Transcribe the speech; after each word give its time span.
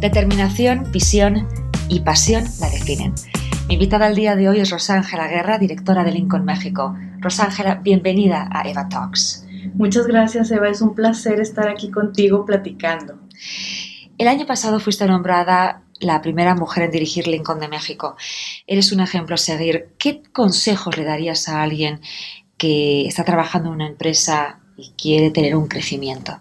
Determinación, 0.00 0.92
visión 0.92 1.48
y 1.88 2.00
pasión 2.00 2.44
la 2.60 2.70
definen. 2.70 3.14
Mi 3.66 3.74
invitada 3.74 4.06
al 4.06 4.14
día 4.14 4.36
de 4.36 4.48
hoy 4.48 4.60
es 4.60 4.70
Rosángela 4.70 5.26
Guerra, 5.26 5.58
directora 5.58 6.04
de 6.04 6.12
Lincoln 6.12 6.44
México. 6.44 6.96
Rosángela, 7.18 7.74
bienvenida 7.74 8.48
a 8.52 8.68
Eva 8.68 8.88
Talks. 8.88 9.44
Muchas 9.74 10.06
gracias, 10.06 10.52
Eva. 10.52 10.68
Es 10.68 10.82
un 10.82 10.94
placer 10.94 11.40
estar 11.40 11.68
aquí 11.68 11.90
contigo 11.90 12.44
platicando. 12.44 13.18
El 14.18 14.28
año 14.28 14.46
pasado 14.46 14.78
fuiste 14.78 15.04
nombrada 15.08 15.82
la 15.98 16.22
primera 16.22 16.54
mujer 16.54 16.84
en 16.84 16.92
dirigir 16.92 17.26
Lincoln 17.26 17.58
de 17.58 17.66
México. 17.66 18.16
Eres 18.68 18.92
un 18.92 19.00
ejemplo 19.00 19.34
a 19.34 19.38
seguir. 19.38 19.88
¿Qué 19.98 20.22
consejos 20.32 20.96
le 20.96 21.02
darías 21.02 21.48
a 21.48 21.60
alguien 21.60 22.00
que 22.56 23.08
está 23.08 23.24
trabajando 23.24 23.70
en 23.70 23.74
una 23.74 23.88
empresa 23.88 24.60
y 24.76 24.92
quiere 24.96 25.32
tener 25.32 25.56
un 25.56 25.66
crecimiento? 25.66 26.40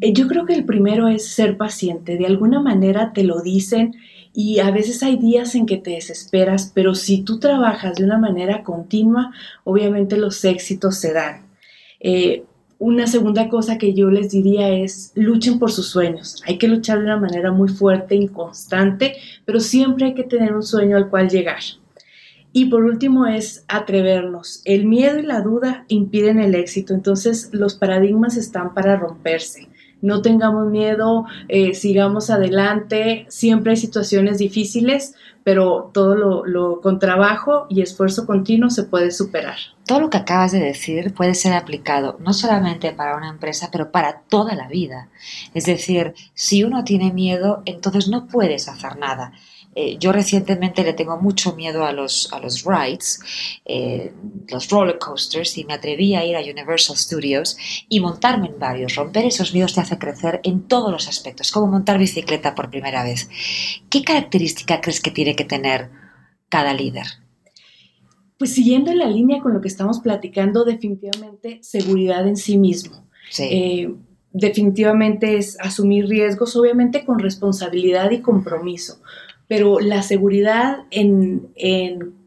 Eh, 0.00 0.12
yo 0.12 0.28
creo 0.28 0.46
que 0.46 0.54
el 0.54 0.64
primero 0.64 1.08
es 1.08 1.26
ser 1.28 1.56
paciente. 1.56 2.16
De 2.16 2.26
alguna 2.26 2.60
manera 2.60 3.12
te 3.12 3.24
lo 3.24 3.40
dicen 3.40 3.96
y 4.32 4.60
a 4.60 4.70
veces 4.70 5.02
hay 5.02 5.16
días 5.16 5.54
en 5.54 5.66
que 5.66 5.78
te 5.78 5.92
desesperas, 5.92 6.70
pero 6.74 6.94
si 6.94 7.22
tú 7.22 7.38
trabajas 7.38 7.96
de 7.96 8.04
una 8.04 8.18
manera 8.18 8.62
continua, 8.62 9.32
obviamente 9.64 10.16
los 10.16 10.44
éxitos 10.44 10.98
se 10.98 11.12
dan. 11.12 11.46
Eh, 12.00 12.44
una 12.78 13.08
segunda 13.08 13.48
cosa 13.48 13.76
que 13.76 13.92
yo 13.92 14.08
les 14.10 14.30
diría 14.30 14.68
es 14.70 15.10
luchen 15.16 15.58
por 15.58 15.72
sus 15.72 15.88
sueños. 15.88 16.42
Hay 16.46 16.58
que 16.58 16.68
luchar 16.68 16.98
de 16.98 17.06
una 17.06 17.16
manera 17.16 17.50
muy 17.50 17.68
fuerte 17.68 18.14
y 18.14 18.28
constante, 18.28 19.16
pero 19.44 19.58
siempre 19.58 20.06
hay 20.06 20.14
que 20.14 20.22
tener 20.22 20.54
un 20.54 20.62
sueño 20.62 20.96
al 20.96 21.10
cual 21.10 21.28
llegar. 21.28 21.60
Y 22.58 22.64
por 22.64 22.82
último 22.82 23.28
es 23.28 23.64
atrevernos. 23.68 24.62
El 24.64 24.86
miedo 24.86 25.20
y 25.20 25.22
la 25.22 25.42
duda 25.42 25.84
impiden 25.86 26.40
el 26.40 26.56
éxito, 26.56 26.92
entonces 26.92 27.50
los 27.52 27.76
paradigmas 27.76 28.36
están 28.36 28.74
para 28.74 28.96
romperse. 28.96 29.68
No 30.02 30.22
tengamos 30.22 30.66
miedo, 30.68 31.24
eh, 31.46 31.74
sigamos 31.74 32.30
adelante. 32.30 33.26
Siempre 33.28 33.70
hay 33.70 33.76
situaciones 33.76 34.38
difíciles, 34.38 35.14
pero 35.44 35.92
todo 35.94 36.16
lo, 36.44 36.80
con 36.80 36.98
trabajo 36.98 37.66
y 37.68 37.80
esfuerzo 37.80 38.26
continuo 38.26 38.70
se 38.70 38.82
puede 38.82 39.12
superar. 39.12 39.58
Todo 39.86 40.00
lo 40.00 40.10
que 40.10 40.18
acabas 40.18 40.50
de 40.50 40.58
decir 40.58 41.14
puede 41.14 41.36
ser 41.36 41.52
aplicado 41.52 42.16
no 42.18 42.32
solamente 42.32 42.90
para 42.90 43.16
una 43.16 43.30
empresa, 43.30 43.68
pero 43.70 43.92
para 43.92 44.22
toda 44.28 44.56
la 44.56 44.66
vida. 44.66 45.10
Es 45.54 45.66
decir, 45.66 46.14
si 46.34 46.64
uno 46.64 46.82
tiene 46.82 47.12
miedo, 47.12 47.62
entonces 47.66 48.08
no 48.08 48.26
puedes 48.26 48.68
hacer 48.68 48.98
nada. 48.98 49.32
Eh, 49.80 49.96
yo 49.96 50.10
recientemente 50.10 50.82
le 50.82 50.92
tengo 50.92 51.18
mucho 51.18 51.54
miedo 51.54 51.84
a 51.84 51.92
los, 51.92 52.32
a 52.32 52.40
los 52.40 52.64
rides, 52.64 53.20
eh, 53.64 54.12
los 54.48 54.68
roller 54.70 54.98
coasters, 54.98 55.56
y 55.56 55.64
me 55.64 55.74
atreví 55.74 56.16
a 56.16 56.24
ir 56.24 56.34
a 56.34 56.40
Universal 56.40 56.96
Studios 56.96 57.56
y 57.88 58.00
montarme 58.00 58.48
en 58.48 58.58
varios. 58.58 58.96
Romper 58.96 59.26
esos 59.26 59.54
miedos 59.54 59.74
te 59.74 59.80
hace 59.80 59.96
crecer 59.96 60.40
en 60.42 60.62
todos 60.62 60.90
los 60.90 61.06
aspectos, 61.06 61.52
como 61.52 61.68
montar 61.68 61.96
bicicleta 61.96 62.56
por 62.56 62.70
primera 62.70 63.04
vez. 63.04 63.30
¿Qué 63.88 64.02
característica 64.02 64.80
crees 64.80 65.00
que 65.00 65.12
tiene 65.12 65.36
que 65.36 65.44
tener 65.44 65.90
cada 66.48 66.74
líder? 66.74 67.06
Pues 68.36 68.52
siguiendo 68.54 68.90
en 68.90 68.98
la 68.98 69.06
línea 69.06 69.40
con 69.40 69.54
lo 69.54 69.60
que 69.60 69.68
estamos 69.68 70.00
platicando, 70.00 70.64
definitivamente 70.64 71.60
seguridad 71.62 72.26
en 72.26 72.36
sí 72.36 72.58
mismo. 72.58 73.06
Eh, 73.38 73.94
definitivamente 74.32 75.36
es 75.36 75.56
asumir 75.60 76.08
riesgos, 76.08 76.56
obviamente 76.56 77.04
con 77.04 77.20
responsabilidad 77.20 78.10
y 78.10 78.22
compromiso 78.22 78.98
pero 79.48 79.80
la 79.80 80.02
seguridad 80.02 80.84
en, 80.90 81.48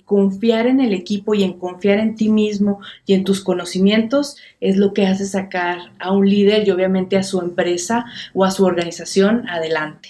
confiar 0.06 0.68
en 0.68 0.82
el 0.82 0.94
equipo 0.94 1.34
y 1.34 1.44
en 1.44 1.54
confiar 1.54 2.00
en 2.00 2.16
ti 2.16 2.28
mismo 2.28 2.80
y 3.06 3.14
en 3.14 3.24
tus 3.24 3.42
conocimientos 3.42 4.36
es 4.60 4.76
lo 4.76 4.94
que 4.94 5.08
hace 5.08 5.26
sacar 5.26 5.94
a 6.00 6.12
un 6.12 6.30
líder 6.30 6.68
y 6.68 6.72
obviamente 6.72 7.16
a 7.16 7.24
su 7.24 7.40
empresa 7.40 8.06
o 8.34 8.44
a 8.44 8.52
su 8.52 8.66
organización 8.66 9.48
adelante. 9.48 10.10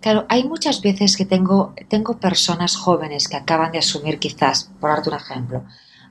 Claro, 0.00 0.26
hay 0.28 0.44
muchas 0.44 0.80
veces 0.82 1.16
que 1.16 1.24
tengo, 1.24 1.74
tengo 1.88 2.18
personas 2.18 2.76
jóvenes 2.76 3.28
que 3.28 3.36
acaban 3.36 3.72
de 3.72 3.78
asumir, 3.78 4.18
quizás, 4.18 4.72
por 4.80 4.90
darte 4.90 5.10
un 5.10 5.16
ejemplo, 5.16 5.64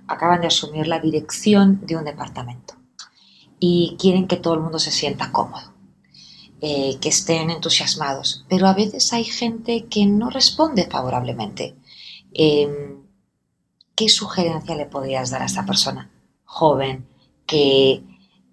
acaban 0.07 0.41
de 0.41 0.47
asumir 0.47 0.87
la 0.87 0.99
dirección 0.99 1.85
de 1.85 1.95
un 1.95 2.05
departamento 2.05 2.75
y 3.59 3.97
quieren 3.99 4.27
que 4.27 4.37
todo 4.37 4.53
el 4.53 4.61
mundo 4.61 4.79
se 4.79 4.91
sienta 4.91 5.31
cómodo. 5.31 5.76
Eh, 6.59 6.97
que 6.99 7.09
estén 7.09 7.51
entusiasmados, 7.51 8.43
pero 8.49 8.65
a 8.65 8.73
veces 8.73 9.13
hay 9.13 9.23
gente 9.23 9.85
que 9.85 10.07
no 10.07 10.31
responde 10.31 10.87
favorablemente. 10.89 11.75
Em, 12.33 13.03
¿Qué 13.95 14.09
sugerencia 14.09 14.75
le 14.75 14.87
podrías 14.87 15.29
dar 15.29 15.43
a 15.43 15.45
esta 15.45 15.67
persona 15.67 16.09
joven 16.45 17.05
que 17.45 18.01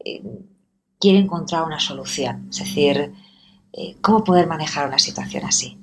eh, 0.04 0.22
quiere 1.00 1.19
encontrar 1.19 1.65
una 1.65 1.81
solución? 1.81 2.48
Es 2.50 2.59
decir, 2.59 3.15
eh, 3.72 3.97
¿cómo 4.03 4.22
poder 4.22 4.48
manejar 4.48 4.86
una 4.86 4.98
situación 4.98 5.47
así? 5.47 5.78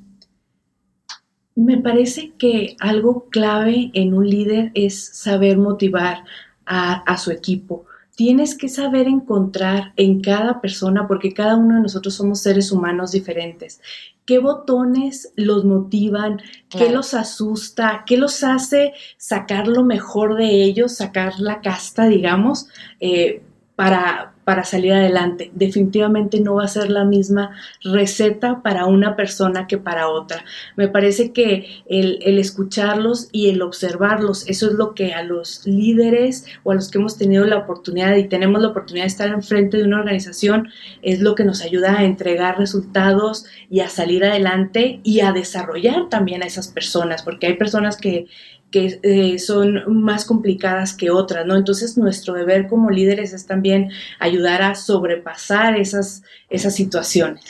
Me 1.56 1.80
parece 1.80 2.34
que 2.38 2.76
algo 2.80 3.30
clave 3.30 3.90
en 3.96 4.14
un 4.14 4.30
líder 4.30 4.72
es 4.76 5.18
saber 5.18 5.58
motivar 5.58 6.24
a 6.66 7.18
su 7.18 7.32
equipo 7.32 7.86
tienes 8.16 8.58
que 8.58 8.70
saber 8.70 9.08
encontrar 9.08 9.94
en 9.96 10.22
cada 10.22 10.62
persona, 10.62 11.08
porque 11.08 11.34
cada 11.34 11.56
uno 11.56 11.76
de 11.76 11.82
nosotros 11.82 12.16
somos 12.16 12.42
seres 12.42 12.72
humanos 12.72 13.12
diferentes, 13.12 13.82
qué 14.26 14.40
botones 14.40 15.34
los 15.36 15.66
motivan, 15.66 16.42
qué 16.70 16.92
los 16.92 17.14
asusta, 17.14 18.04
qué 18.06 18.18
los 18.18 18.44
hace 18.44 18.94
sacar 19.18 19.68
lo 19.68 19.84
mejor 19.84 20.36
de 20.36 20.64
ellos, 20.64 20.96
sacar 20.96 21.40
la 21.40 21.62
casta, 21.62 22.06
digamos, 22.06 22.68
eh, 23.00 23.42
para, 23.76 24.31
para 24.44 24.64
salir 24.64 24.94
adelante. 24.94 25.52
Definitivamente 25.54 26.40
no 26.40 26.56
va 26.56 26.66
a 26.66 26.68
ser 26.68 26.90
la 26.90 27.06
misma 27.06 27.52
receta 27.84 28.62
para 28.62 28.86
una 28.86 29.16
persona 29.16 29.68
que 29.68 29.78
para 29.78 30.10
otra. 30.10 30.44
Me 30.76 30.88
parece 30.88 31.32
que 31.32 31.84
el, 31.88 32.20
escucharlos 32.40 33.30
y 33.32 33.50
el 33.50 33.62
observarlos, 33.62 34.48
eso 34.48 34.68
es 34.68 34.74
lo 34.74 34.94
que 34.96 35.14
a 35.14 35.24
los 35.24 35.66
líderes 35.66 36.46
o 36.64 36.72
a 36.72 36.76
los 36.76 36.90
que 36.90 36.98
hemos 36.98 37.18
tenido 37.18 37.46
la 37.46 37.58
oportunidad 37.58 38.16
y 38.16 38.28
tenemos 38.28 38.62
la 38.62 38.70
oportunidad 38.70 39.06
de 39.06 39.10
estar 39.10 39.30
enfrente 39.30 39.78
de 39.78 39.84
una 39.84 40.00
organización, 40.00 40.70
es 41.02 41.22
lo 41.22 41.36
que 41.36 41.44
nos 41.44 41.62
ayuda 41.62 42.00
a 42.00 42.04
entregar 42.04 42.58
resultados 42.58 43.46
y 43.70 43.82
a 43.82 43.90
salir 43.90 44.24
adelante 44.24 45.00
y 45.04 45.22
a 45.22 45.32
desarrollar 45.32 46.10
también 46.10 46.44
a 46.44 46.48
esas 46.48 46.68
personas, 46.68 47.24
porque 47.24 47.48
hay 47.48 47.54
personas 47.54 47.98
que 47.98 48.28
que 48.72 49.00
eh, 49.04 49.38
son 49.38 50.02
más 50.02 50.26
complicadas 50.26 50.94
que 50.94 51.12
otras, 51.12 51.46
¿no? 51.46 51.56
Entonces 51.56 51.98
nuestro 51.98 52.34
deber 52.34 52.68
como 52.68 52.90
líderes 52.90 53.34
es 53.34 53.46
también 53.46 53.92
ayudar 54.18 54.62
a 54.62 54.76
sobrepasar 54.76 55.78
esas, 55.78 56.24
esas 56.50 56.74
situaciones. 56.74 57.42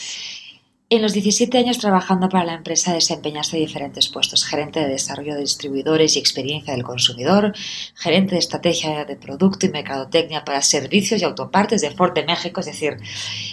En 0.90 1.02
los 1.02 1.14
17 1.14 1.58
años 1.58 1.78
trabajando 1.78 2.28
para 2.28 2.44
la 2.44 2.54
empresa 2.54 2.94
desempeñaste 2.94 3.56
diferentes 3.56 4.10
puestos, 4.10 4.44
gerente 4.44 4.82
de 4.82 4.90
desarrollo 4.90 5.36
de 5.36 5.42
distribuidores 5.42 6.16
y 6.16 6.20
experiencia 6.20 6.74
del 6.74 6.84
consumidor, 6.84 7.54
gerente 7.96 8.34
de 8.34 8.40
estrategia 8.40 9.06
de 9.06 9.16
producto 9.16 9.66
y 9.66 9.70
mercadotecnia 9.70 10.44
para 10.44 10.62
servicios 10.62 11.22
y 11.22 11.24
autopartes 11.24 11.80
de 11.80 11.92
Ford 11.92 12.14
de 12.14 12.26
México, 12.26 12.60
es 12.60 12.66
decir, 12.66 12.98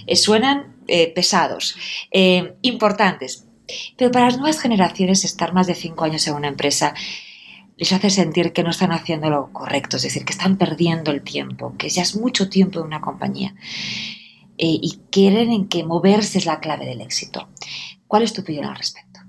eh, 0.07 0.17
suenan 0.17 0.75
eh, 0.89 1.13
pesados, 1.15 1.77
importantes. 2.63 3.45
Pero 3.97 4.11
para 4.11 4.25
las 4.25 4.39
nuevas 4.39 4.61
generaciones 4.61 5.25
estar 5.25 5.53
más 5.53 5.67
de 5.67 5.75
5 5.75 6.03
años 6.05 6.27
en 6.27 6.35
una 6.35 6.49
empresa 6.49 6.95
les 7.79 7.93
hace 7.93 8.11
sentir 8.11 8.53
que 8.53 8.65
no 8.65 8.71
están 8.71 8.93
haciendo 8.93 9.31
lo 9.31 9.53
correcto, 9.53 9.97
es 9.97 10.03
decir, 10.03 10.25
que 10.25 10.33
están 10.33 10.57
perdiendo 10.57 11.13
el 11.13 11.23
tiempo, 11.23 11.75
que 11.79 11.89
ya 11.89 12.03
es 12.03 12.17
mucho 12.17 12.49
tiempo 12.49 12.81
en 12.81 12.87
una 12.87 13.01
compañía 13.01 13.55
eh, 14.59 14.79
y 14.83 14.99
quieren 15.11 15.53
en 15.53 15.69
que 15.69 15.85
moverse 15.85 16.39
es 16.39 16.47
la 16.47 16.59
clave 16.59 16.87
del 16.87 17.01
éxito. 17.01 17.49
¿Cuál 18.09 18.25
es 18.25 18.33
tu 18.33 18.43
opinión 18.43 18.65
al 18.65 18.77
respecto? 18.77 19.21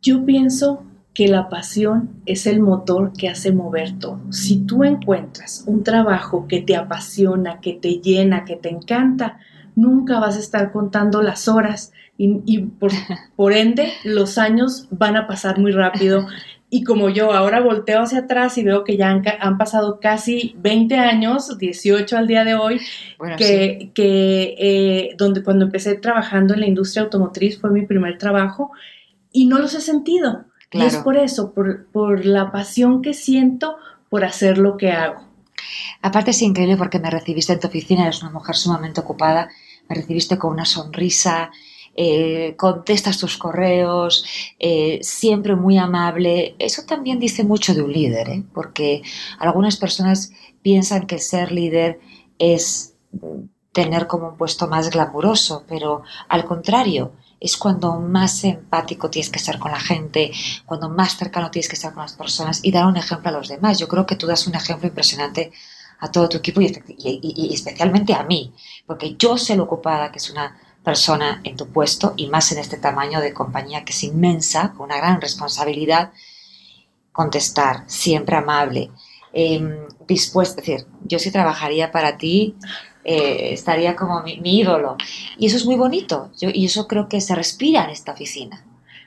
Yo 0.00 0.24
pienso 0.24 0.82
que 1.14 1.28
la 1.28 1.48
pasión 1.48 2.22
es 2.26 2.46
el 2.46 2.60
motor 2.60 3.12
que 3.12 3.28
hace 3.28 3.52
mover 3.52 3.98
todo. 3.98 4.20
Si 4.32 4.64
tú 4.64 4.82
encuentras 4.82 5.62
un 5.66 5.84
trabajo 5.84 6.48
que 6.48 6.60
te 6.62 6.74
apasiona, 6.74 7.60
que 7.60 7.74
te 7.74 8.00
llena, 8.00 8.44
que 8.44 8.56
te 8.56 8.70
encanta, 8.70 9.38
nunca 9.76 10.18
vas 10.18 10.36
a 10.36 10.40
estar 10.40 10.72
contando 10.72 11.22
las 11.22 11.46
horas 11.46 11.92
y, 12.16 12.58
por, 12.58 12.90
por, 13.36 13.52
ende 13.52 13.92
los 14.04 14.38
años 14.38 14.88
van 14.90 15.16
a 15.16 15.26
pasar 15.26 15.58
muy 15.58 15.70
rápido 15.72 16.26
Y 16.74 16.84
como 16.84 17.10
yo 17.10 17.32
ahora 17.32 17.60
volteo 17.60 18.00
hacia 18.00 18.20
atrás 18.20 18.56
y 18.56 18.64
veo 18.64 18.82
que 18.82 18.96
ya 18.96 19.10
han, 19.10 19.58
pasado 19.58 20.00
casi 20.00 20.54
20 20.56 20.96
años, 20.96 21.58
18 21.58 22.16
al 22.16 22.26
día 22.26 22.44
de 22.44 22.54
hoy, 22.54 22.80
que, 23.36 23.92
eh, 23.94 25.14
donde 25.18 25.42
cuando 25.42 25.66
empecé 25.66 25.96
trabajando 25.96 26.54
en 26.54 26.60
la 26.60 26.66
industria 26.66 27.02
automotriz 27.02 27.60
fue 27.60 27.70
mi 27.70 27.84
primer 27.84 28.16
trabajo 28.16 28.70
y 29.30 29.44
no 29.44 29.58
los 29.58 29.74
he 29.74 29.82
sentido. 29.82 30.46
Y 30.70 30.80
es 30.80 30.96
por 30.96 31.18
eso, 31.18 31.52
por, 31.52 31.88
por 31.88 32.24
la 32.24 32.50
pasión 32.50 33.02
que 33.02 33.12
siento 33.12 33.76
por 34.08 34.24
hacer 34.24 34.56
lo 34.56 34.78
que 34.78 34.92
hago. 34.92 35.20
Aparte 36.00 36.30
es 36.30 36.40
increíble 36.40 36.78
porque 36.78 36.98
me 36.98 37.10
recibiste 37.10 37.52
en 37.52 37.60
tu 37.60 37.68
oficina, 37.68 38.04
eres 38.04 38.22
una 38.22 38.32
mujer 38.32 38.56
sumamente 38.56 39.02
ocupada, 39.02 39.50
me 39.90 39.96
recibiste 39.96 40.38
con 40.38 40.52
una 40.52 40.64
sonrisa, 40.64 41.50
eh, 41.94 42.54
contestas 42.56 43.18
tus 43.18 43.36
correos, 43.36 44.24
eh, 44.58 44.98
siempre 45.02 45.56
muy 45.56 45.78
amable. 45.78 46.54
Eso 46.58 46.82
también 46.84 47.18
dice 47.18 47.44
mucho 47.44 47.74
de 47.74 47.82
un 47.82 47.92
líder, 47.92 48.28
¿eh? 48.30 48.42
porque 48.54 49.02
algunas 49.38 49.76
personas 49.76 50.32
piensan 50.62 51.06
que 51.06 51.18
ser 51.18 51.52
líder 51.52 52.00
es 52.38 52.94
tener 53.72 54.06
como 54.06 54.28
un 54.28 54.36
puesto 54.36 54.68
más 54.68 54.90
glamuroso, 54.90 55.64
pero 55.68 56.02
al 56.28 56.44
contrario, 56.44 57.12
es 57.40 57.56
cuando 57.56 57.98
más 57.98 58.44
empático 58.44 59.10
tienes 59.10 59.28
que 59.28 59.40
ser 59.40 59.58
con 59.58 59.72
la 59.72 59.80
gente, 59.80 60.30
cuando 60.64 60.88
más 60.88 61.16
cercano 61.16 61.50
tienes 61.50 61.68
que 61.68 61.74
estar 61.74 61.92
con 61.92 62.02
las 62.02 62.12
personas 62.12 62.60
y 62.62 62.70
dar 62.70 62.86
un 62.86 62.96
ejemplo 62.96 63.30
a 63.30 63.32
los 63.32 63.48
demás. 63.48 63.78
Yo 63.78 63.88
creo 63.88 64.06
que 64.06 64.14
tú 64.14 64.28
das 64.28 64.46
un 64.46 64.54
ejemplo 64.54 64.86
impresionante 64.86 65.50
a 65.98 66.10
todo 66.10 66.28
tu 66.28 66.36
equipo 66.36 66.60
y, 66.60 67.52
especialmente 67.52 68.14
a 68.14 68.22
mí, 68.22 68.52
porque 68.86 69.16
yo 69.16 69.36
sé 69.38 69.56
lo 69.56 69.64
ocupada 69.64 70.12
que 70.12 70.18
es 70.18 70.30
una 70.30 70.56
persona 70.84 71.40
en 71.44 71.56
tu 71.56 71.68
puesto 71.68 72.14
y 72.16 72.28
más 72.28 72.52
en 72.52 72.58
este 72.58 72.76
tamaño 72.76 73.20
de 73.20 73.32
compañía 73.32 73.84
que 73.84 73.92
es 73.92 74.02
inmensa, 74.04 74.72
con 74.76 74.86
una 74.86 74.96
gran 74.96 75.20
responsabilidad, 75.20 76.12
contestar, 77.12 77.84
siempre 77.86 78.36
amable, 78.36 78.90
eh, 79.32 79.86
dispuesto, 80.06 80.60
es 80.60 80.66
decir, 80.66 80.86
yo 81.04 81.18
sí 81.18 81.30
trabajaría 81.30 81.90
para 81.92 82.16
ti 82.16 82.56
eh, 83.04 83.52
estaría 83.52 83.96
como 83.96 84.22
mi, 84.22 84.40
ídolo. 84.44 84.96
Y 85.36 85.46
eso 85.46 85.56
es 85.56 85.66
muy 85.66 85.74
bonito 85.74 86.30
yo, 86.40 86.50
y 86.52 86.66
eso 86.66 86.86
creo 86.86 87.08
que 87.08 87.20
se 87.20 87.34
respira 87.34 87.84
en 87.84 87.90
esta 87.90 88.12
oficina. 88.12 88.64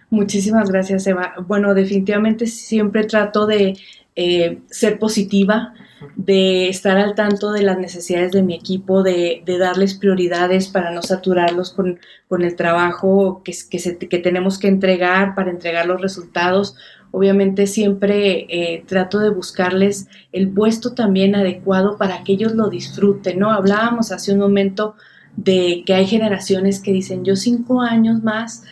Muchísimas 0.09 0.69
gracias, 0.69 1.07
Eva. 1.07 1.33
Bueno, 1.47 1.73
definitivamente 1.73 2.45
siempre 2.47 3.05
trato 3.05 3.45
de 3.45 3.77
eh, 4.15 4.59
ser 4.67 4.99
positiva, 4.99 5.73
de 6.15 6.69
estar 6.69 6.97
al 6.97 7.15
tanto 7.15 7.51
de 7.51 7.63
las 7.63 7.77
necesidades 7.77 8.31
de 8.31 8.43
mi 8.43 8.53
equipo, 8.53 9.01
de, 9.01 9.43
darles 9.59 9.95
prioridades 9.95 10.67
para 10.67 10.91
no 10.91 11.01
saturarlos 11.01 11.71
con, 11.71 11.99
el 12.41 12.55
trabajo 12.55 13.41
que, 13.43 14.19
tenemos 14.19 14.59
que 14.59 14.67
entregar 14.67 15.35
para 15.35 15.51
entregar 15.51 15.85
los 15.85 16.01
resultados 16.01 16.75
Obviamente 17.17 17.65
siempre 17.65 18.45
eh, 18.49 18.83
trato 18.85 19.19
de 19.19 19.29
buscarles 19.29 20.09
el 20.33 20.49
puesto 20.49 20.95
también 20.95 21.33
adecuado 21.33 21.97
para 21.97 22.25
que 22.25 22.33
ellos 22.33 22.55
lo 22.55 22.67
disfruten, 22.67 23.39
¿no? 23.39 23.51
Hablábamos 23.53 24.11
hace 24.11 24.33
un 24.33 24.39
momento 24.39 24.95
de 25.35 25.83
que 25.85 25.93
hay 25.93 26.07
generaciones 26.07 26.79
que 26.79 26.91
dicen, 26.91 27.25
yo 27.25 27.35
cinco 27.35 27.81
años 27.81 28.23
más 28.23 28.63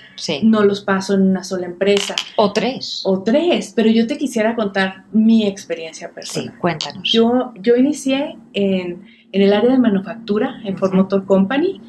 no 0.43 0.63
los 0.63 0.81
paso 0.81 1.13
en 1.13 1.23
una 1.23 1.43
sola 1.43 1.65
empresa. 1.65 2.15
O 2.35 2.53
tres. 2.53 3.01
O 3.05 3.21
tres, 3.23 3.73
pero 3.75 3.89
yo 3.89 4.07
te 4.07 4.17
quisiera 4.17 4.55
contar 4.55 5.05
mi 5.11 5.45
experiencia 5.45 6.11
personal. 6.11 6.51
Sí, 6.51 6.59
cuéntanos. 6.59 7.11
Yo, 7.11 7.53
yo 7.61 7.75
inicié 7.75 8.37
en, 8.53 9.03
el 9.31 9.53
área 9.53 9.71
de 9.71 9.79
manufactura, 9.79 10.61
en 10.63 10.77
Ford 10.77 10.93
Motor 10.93 11.25
Company, 11.25 11.81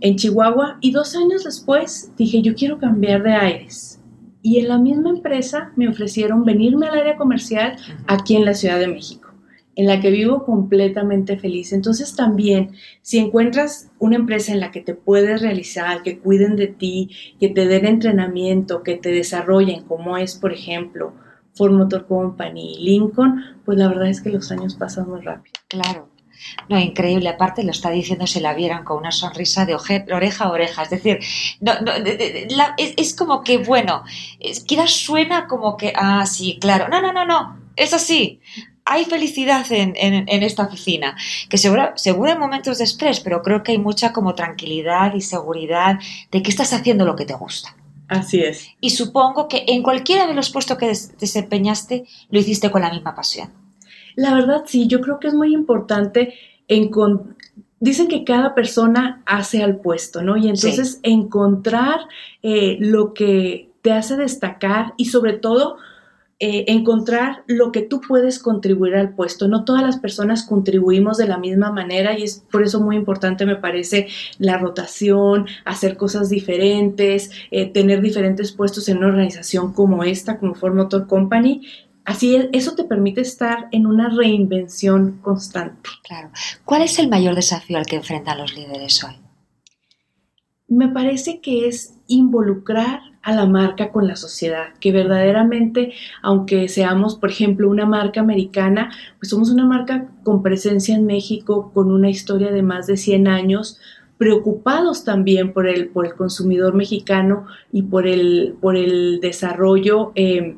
en 0.00 0.16
Chihuahua, 0.16 0.78
y 0.80 0.90
dos 0.90 1.16
años 1.16 1.44
después 1.44 2.12
dije, 2.16 2.42
yo 2.42 2.54
quiero 2.54 2.78
cambiar 2.78 3.22
de 3.22 3.32
aires 3.32 4.00
y 4.42 4.58
en 4.58 4.68
la 4.68 4.78
misma 4.78 5.10
empresa 5.10 5.70
me 5.76 5.88
ofrecieron 5.88 6.44
venirme 6.44 6.88
al 6.88 6.98
área 6.98 7.16
comercial 7.16 7.76
aquí 8.08 8.34
en 8.34 8.44
la 8.44 8.54
Ciudad 8.54 8.78
de 8.80 8.88
México, 8.88 9.21
en 9.74 9.86
la 9.86 10.00
que 10.00 10.10
vivo 10.10 10.44
completamente 10.44 11.38
feliz. 11.38 11.72
Entonces 11.72 12.14
también, 12.14 12.72
si 13.00 13.18
encuentras 13.18 13.90
una 13.98 14.16
empresa 14.16 14.52
en 14.52 14.60
la 14.60 14.70
que 14.70 14.80
te 14.80 14.94
puedes 14.94 15.40
realizar, 15.40 16.02
que 16.02 16.18
cuiden 16.18 16.56
de 16.56 16.68
ti, 16.68 17.10
que 17.40 17.48
te 17.48 17.66
den 17.66 17.86
entrenamiento, 17.86 18.82
que 18.82 18.96
te 18.96 19.10
desarrollen, 19.10 19.84
como 19.84 20.16
es, 20.16 20.34
por 20.36 20.52
ejemplo, 20.52 21.14
Ford 21.54 21.72
Motor 21.72 22.06
Company, 22.06 22.76
Lincoln, 22.78 23.60
pues 23.64 23.78
la 23.78 23.88
verdad 23.88 24.08
es 24.08 24.20
que 24.20 24.30
los 24.30 24.50
años 24.50 24.74
pasan 24.74 25.08
muy 25.08 25.20
rápido. 25.20 25.54
Claro. 25.68 26.08
No, 26.68 26.78
increíble. 26.78 27.28
Aparte 27.28 27.62
lo 27.62 27.70
está 27.70 27.90
diciendo 27.90 28.26
si 28.26 28.40
la 28.40 28.54
vieran 28.54 28.84
con 28.84 28.98
una 28.98 29.12
sonrisa 29.12 29.64
de 29.64 29.74
oreja 29.74 30.44
a 30.44 30.50
oreja. 30.50 30.82
Es 30.82 30.90
decir, 30.90 31.18
no, 31.60 31.72
no, 31.80 31.92
es, 32.76 33.14
como 33.14 33.42
que, 33.42 33.58
bueno, 33.58 34.02
quizás 34.66 34.90
suena 34.90 35.46
como 35.46 35.76
que, 35.76 35.92
ah, 35.94 36.26
sí, 36.26 36.58
claro. 36.60 36.88
No, 36.88 37.00
no, 37.00 37.12
no, 37.12 37.24
no. 37.24 37.58
Es 37.76 37.94
así. 37.94 38.40
Hay 38.84 39.04
felicidad 39.04 39.64
en, 39.70 40.42
esta 40.42 40.64
oficina, 40.64 41.16
que 41.48 41.56
seguro, 41.56 41.92
seguro 41.94 42.32
en 42.32 42.38
momentos 42.38 42.78
de 42.78 42.84
estrés, 42.84 43.20
pero 43.20 43.42
creo 43.42 43.62
que 43.62 43.72
hay 43.72 43.78
mucha 43.78 44.12
como 44.12 44.34
tranquilidad 44.34 45.14
y 45.14 45.20
seguridad 45.20 45.98
de 46.30 46.42
que 46.42 46.50
estás 46.50 46.72
haciendo 46.72 47.04
lo 47.04 47.14
que 47.14 47.24
te 47.24 47.34
gusta. 47.34 47.76
Así 48.08 48.40
es. 48.40 48.68
Y 48.80 48.90
supongo 48.90 49.48
que 49.48 49.64
en 49.68 49.82
cualquiera 49.82 50.26
de 50.26 50.34
los 50.34 50.50
puestos 50.50 50.76
que 50.76 50.92
desempeñaste 51.18 52.04
lo 52.30 52.40
hiciste 52.40 52.70
con 52.70 52.82
la 52.82 52.90
misma 52.90 53.14
pasión. 53.14 53.50
La 54.16 54.34
verdad, 54.34 54.64
sí, 54.66 54.86
yo 54.86 55.00
creo 55.00 55.18
que 55.18 55.28
es 55.28 55.34
muy 55.34 55.54
importante 55.54 56.34
Dicen 57.80 58.06
que 58.06 58.22
cada 58.22 58.54
persona 58.54 59.22
hace 59.26 59.62
al 59.62 59.76
puesto, 59.76 60.22
¿no? 60.22 60.36
Y 60.36 60.48
entonces 60.48 61.00
encontrar 61.02 62.00
eh, 62.42 62.76
lo 62.78 63.12
que 63.12 63.70
te 63.82 63.90
hace 63.90 64.16
destacar 64.16 64.94
y 64.96 65.06
sobre 65.06 65.32
todo 65.32 65.78
eh, 66.44 66.64
encontrar 66.66 67.44
lo 67.46 67.70
que 67.70 67.82
tú 67.82 68.00
puedes 68.00 68.40
contribuir 68.40 68.96
al 68.96 69.14
puesto. 69.14 69.46
No 69.46 69.64
todas 69.64 69.84
las 69.84 70.00
personas 70.00 70.42
contribuimos 70.42 71.16
de 71.16 71.28
la 71.28 71.38
misma 71.38 71.70
manera 71.70 72.18
y 72.18 72.24
es 72.24 72.42
por 72.50 72.64
eso 72.64 72.80
muy 72.80 72.96
importante, 72.96 73.46
me 73.46 73.54
parece, 73.54 74.08
la 74.38 74.58
rotación, 74.58 75.46
hacer 75.64 75.96
cosas 75.96 76.30
diferentes, 76.30 77.30
eh, 77.52 77.66
tener 77.66 78.02
diferentes 78.02 78.50
puestos 78.50 78.88
en 78.88 78.98
una 78.98 79.06
organización 79.06 79.72
como 79.72 80.02
esta, 80.02 80.40
como 80.40 80.56
Ford 80.56 80.74
Motor 80.74 81.06
Company, 81.06 81.62
Así 82.04 82.34
es, 82.34 82.48
eso 82.52 82.74
te 82.74 82.82
permite 82.82 83.20
estar 83.20 83.68
en 83.70 83.86
una 83.86 84.08
reinvención 84.08 85.20
constante. 85.22 85.88
Claro. 86.02 86.32
¿Cuál 86.64 86.82
es 86.82 86.98
el 86.98 87.08
mayor 87.08 87.36
desafío 87.36 87.78
al 87.78 87.86
que 87.86 87.94
enfrentan 87.94 88.38
los 88.38 88.56
líderes 88.56 89.04
hoy? 89.04 89.14
Me 90.66 90.88
parece 90.88 91.40
que 91.40 91.68
es 91.68 91.94
involucrar 92.08 93.11
a 93.22 93.32
la 93.32 93.46
marca 93.46 93.90
con 93.90 94.06
la 94.08 94.16
sociedad, 94.16 94.74
que 94.80 94.92
verdaderamente, 94.92 95.92
aunque 96.22 96.68
seamos, 96.68 97.14
por 97.14 97.30
ejemplo, 97.30 97.68
una 97.68 97.86
marca 97.86 98.20
americana, 98.20 98.90
pues 99.18 99.30
somos 99.30 99.50
una 99.50 99.64
marca 99.64 100.08
con 100.24 100.42
presencia 100.42 100.96
en 100.96 101.06
México, 101.06 101.70
con 101.72 101.90
una 101.90 102.10
historia 102.10 102.50
de 102.50 102.62
más 102.62 102.86
de 102.86 102.96
100 102.96 103.28
años, 103.28 103.78
preocupados 104.18 105.04
también 105.04 105.52
por 105.52 105.68
el, 105.68 105.88
por 105.88 106.06
el 106.06 106.14
consumidor 106.14 106.74
mexicano 106.74 107.46
y 107.72 107.82
por 107.82 108.06
el, 108.06 108.56
por 108.60 108.76
el 108.76 109.20
desarrollo. 109.20 110.12
Eh, 110.14 110.56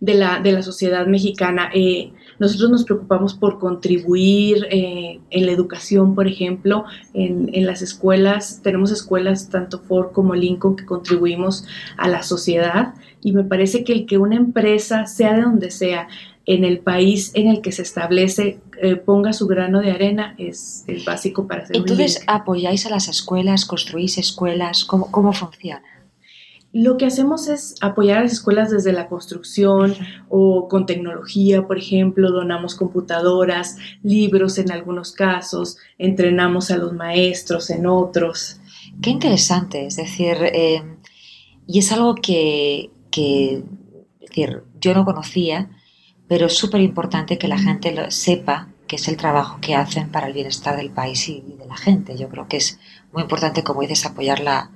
de 0.00 0.14
la, 0.14 0.40
de 0.40 0.52
la 0.52 0.62
sociedad 0.62 1.06
mexicana. 1.06 1.70
Eh, 1.74 2.12
nosotros 2.38 2.70
nos 2.70 2.84
preocupamos 2.84 3.34
por 3.34 3.58
contribuir 3.58 4.66
eh, 4.70 5.20
en 5.30 5.46
la 5.46 5.52
educación, 5.52 6.14
por 6.14 6.26
ejemplo, 6.26 6.84
en, 7.14 7.50
en, 7.52 7.66
las 7.66 7.82
escuelas. 7.82 8.60
Tenemos 8.62 8.90
escuelas, 8.90 9.48
tanto 9.48 9.78
Ford 9.80 10.12
como 10.12 10.34
Lincoln, 10.34 10.76
que 10.76 10.84
contribuimos 10.84 11.64
a 11.96 12.08
la 12.08 12.22
sociedad. 12.22 12.94
Y 13.22 13.32
me 13.32 13.44
parece 13.44 13.84
que 13.84 13.92
el 13.92 14.06
que 14.06 14.18
una 14.18 14.36
empresa, 14.36 15.06
sea 15.06 15.34
de 15.34 15.42
donde 15.42 15.70
sea, 15.70 16.08
en 16.46 16.64
el 16.64 16.78
país 16.78 17.32
en 17.34 17.48
el 17.48 17.60
que 17.60 17.72
se 17.72 17.82
establece, 17.82 18.60
eh, 18.80 18.96
ponga 18.96 19.32
su 19.32 19.46
grano 19.46 19.80
de 19.80 19.90
arena, 19.90 20.34
es, 20.38 20.84
es 20.86 21.04
básico 21.04 21.48
para 21.48 21.66
ser 21.66 21.76
Entonces, 21.76 22.22
¿apoyáis 22.28 22.86
a 22.86 22.90
las 22.90 23.08
escuelas, 23.08 23.64
construís 23.64 24.16
escuelas? 24.16 24.84
¿Cómo, 24.84 25.10
cómo 25.10 25.32
funciona? 25.32 25.82
Lo 26.78 26.98
que 26.98 27.06
hacemos 27.06 27.48
es 27.48 27.74
apoyar 27.80 28.18
a 28.18 28.22
las 28.24 28.32
escuelas 28.32 28.70
desde 28.70 28.92
la 28.92 29.08
construcción 29.08 29.94
o 30.28 30.68
con 30.68 30.84
tecnología, 30.84 31.66
por 31.66 31.78
ejemplo, 31.78 32.30
donamos 32.30 32.74
computadoras, 32.74 33.78
libros 34.02 34.58
en 34.58 34.70
algunos 34.70 35.12
casos, 35.12 35.78
entrenamos 35.96 36.70
a 36.70 36.76
los 36.76 36.92
maestros 36.92 37.70
en 37.70 37.86
otros. 37.86 38.60
Qué 39.00 39.08
interesante, 39.08 39.86
es 39.86 39.96
decir, 39.96 40.36
eh, 40.52 40.82
y 41.66 41.78
es 41.78 41.92
algo 41.92 42.14
que, 42.14 42.90
decir, 44.20 44.62
yo 44.78 44.92
no 44.92 45.06
conocía, 45.06 45.70
pero 46.28 46.44
es 46.44 46.58
súper 46.58 46.82
importante 46.82 47.38
que 47.38 47.48
la 47.48 47.58
gente 47.58 47.90
lo 47.92 48.10
sepa 48.10 48.68
que 48.86 48.96
es 48.96 49.08
el 49.08 49.16
trabajo 49.16 49.60
que 49.62 49.74
hacen 49.74 50.10
para 50.10 50.26
el 50.26 50.34
bienestar 50.34 50.76
del 50.76 50.90
país 50.90 51.26
y 51.30 51.40
de 51.40 51.64
la 51.64 51.78
gente. 51.78 52.18
Yo 52.18 52.28
creo 52.28 52.48
que 52.48 52.58
es 52.58 52.78
muy 53.14 53.22
importante, 53.22 53.64
como 53.64 53.80
dices, 53.80 54.04
apoyar 54.04 54.40
la, 54.40 54.75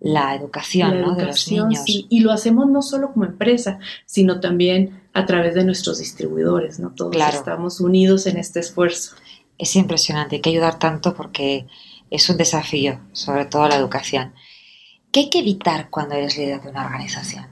la 0.00 0.34
educación, 0.34 1.16
de 1.16 1.26
los 1.26 1.50
niños. 1.50 1.82
y 1.86 2.20
lo 2.20 2.32
hacemos 2.32 2.68
no 2.68 2.82
solo 2.82 3.12
como 3.12 3.24
empresa, 3.24 3.78
sino 4.06 4.40
también 4.40 5.00
a 5.18 5.26
través 5.26 5.54
de 5.54 5.64
nuestros 5.64 5.98
distribuidores, 5.98 6.78
¿no? 6.78 6.90
Todos 6.90 7.16
estamos 7.16 7.80
unidos 7.80 8.26
en 8.26 8.36
este 8.36 8.60
esfuerzo. 8.60 9.16
Es 9.58 9.74
impresionante, 9.74 10.36
hay 10.36 10.42
que 10.42 10.50
ayudar 10.50 10.78
tanto 10.78 11.14
porque 11.14 11.66
es 12.10 12.30
un 12.30 12.36
desafío, 12.36 13.00
sobre 13.12 13.44
todo 13.44 13.68
la 13.68 13.76
educación. 13.76 14.32
¿Qué 15.10 15.20
hay 15.20 15.30
que 15.30 15.40
evitar 15.40 15.90
cuando 15.90 16.14
eres 16.14 16.38
líder 16.38 16.62
de 16.62 16.70
una 16.70 16.86
organización? 16.86 17.46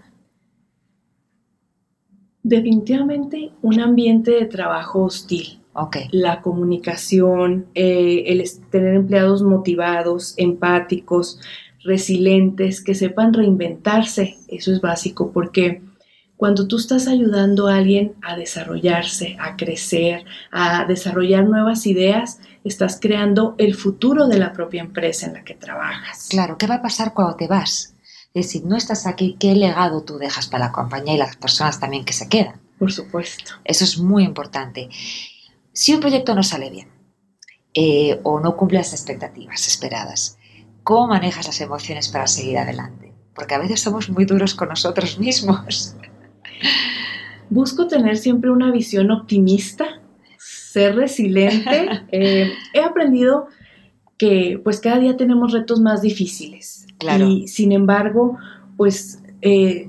Definitivamente 2.42 3.50
un 3.62 3.80
ambiente 3.80 4.30
de 4.30 4.46
trabajo 4.46 5.02
hostil. 5.02 5.60
Okay. 5.72 6.08
La 6.10 6.40
comunicación, 6.40 7.66
eh, 7.74 8.24
el 8.28 8.42
tener 8.70 8.94
empleados 8.94 9.42
motivados, 9.42 10.32
empáticos, 10.38 11.38
resilientes, 11.86 12.82
que 12.82 12.94
sepan 12.94 13.32
reinventarse. 13.32 14.36
Eso 14.48 14.72
es 14.72 14.80
básico 14.80 15.32
porque 15.32 15.82
cuando 16.36 16.68
tú 16.68 16.76
estás 16.76 17.08
ayudando 17.08 17.68
a 17.68 17.76
alguien 17.76 18.14
a 18.22 18.36
desarrollarse, 18.36 19.36
a 19.40 19.56
crecer, 19.56 20.24
a 20.50 20.84
desarrollar 20.84 21.44
nuevas 21.44 21.86
ideas, 21.86 22.40
estás 22.64 22.98
creando 23.00 23.54
el 23.58 23.74
futuro 23.74 24.26
de 24.26 24.38
la 24.38 24.52
propia 24.52 24.82
empresa 24.82 25.26
en 25.26 25.34
la 25.34 25.44
que 25.44 25.54
trabajas. 25.54 26.28
Claro, 26.28 26.58
¿qué 26.58 26.66
va 26.66 26.76
a 26.76 26.82
pasar 26.82 27.14
cuando 27.14 27.36
te 27.36 27.46
vas? 27.46 27.94
Es 28.34 28.46
decir, 28.46 28.66
no 28.66 28.76
estás 28.76 29.06
aquí, 29.06 29.36
¿qué 29.40 29.54
legado 29.54 30.02
tú 30.02 30.18
dejas 30.18 30.46
para 30.46 30.66
la 30.66 30.72
compañía 30.72 31.14
y 31.14 31.18
las 31.18 31.36
personas 31.36 31.80
también 31.80 32.04
que 32.04 32.12
se 32.12 32.28
quedan? 32.28 32.60
Por 32.78 32.92
supuesto. 32.92 33.52
Eso 33.64 33.84
es 33.84 33.98
muy 33.98 34.24
importante. 34.24 34.90
Si 35.72 35.94
un 35.94 36.00
proyecto 36.00 36.34
no 36.34 36.42
sale 36.42 36.68
bien, 36.68 36.88
eh, 37.78 38.20
o 38.22 38.40
no 38.40 38.56
cumple 38.56 38.78
las 38.78 38.92
expectativas 38.92 39.66
esperadas. 39.68 40.35
¿Cómo 40.86 41.08
manejas 41.08 41.48
las 41.48 41.60
emociones 41.60 42.06
para 42.06 42.28
seguir 42.28 42.58
adelante? 42.58 43.12
Porque 43.34 43.56
a 43.56 43.58
veces 43.58 43.80
somos 43.80 44.08
muy 44.08 44.24
duros 44.24 44.54
con 44.54 44.68
nosotros 44.68 45.18
mismos. 45.18 45.96
Busco 47.50 47.88
tener 47.88 48.16
siempre 48.16 48.52
una 48.52 48.70
visión 48.70 49.10
optimista, 49.10 50.00
ser 50.38 50.94
resiliente. 50.94 51.88
Eh, 52.12 52.52
he 52.72 52.80
aprendido 52.80 53.48
que 54.16 54.60
pues 54.62 54.78
cada 54.78 55.00
día 55.00 55.16
tenemos 55.16 55.52
retos 55.52 55.80
más 55.80 56.02
difíciles. 56.02 56.86
Claro. 56.98 57.26
Y 57.26 57.48
sin 57.48 57.72
embargo, 57.72 58.38
pues 58.76 59.18
eh, 59.42 59.88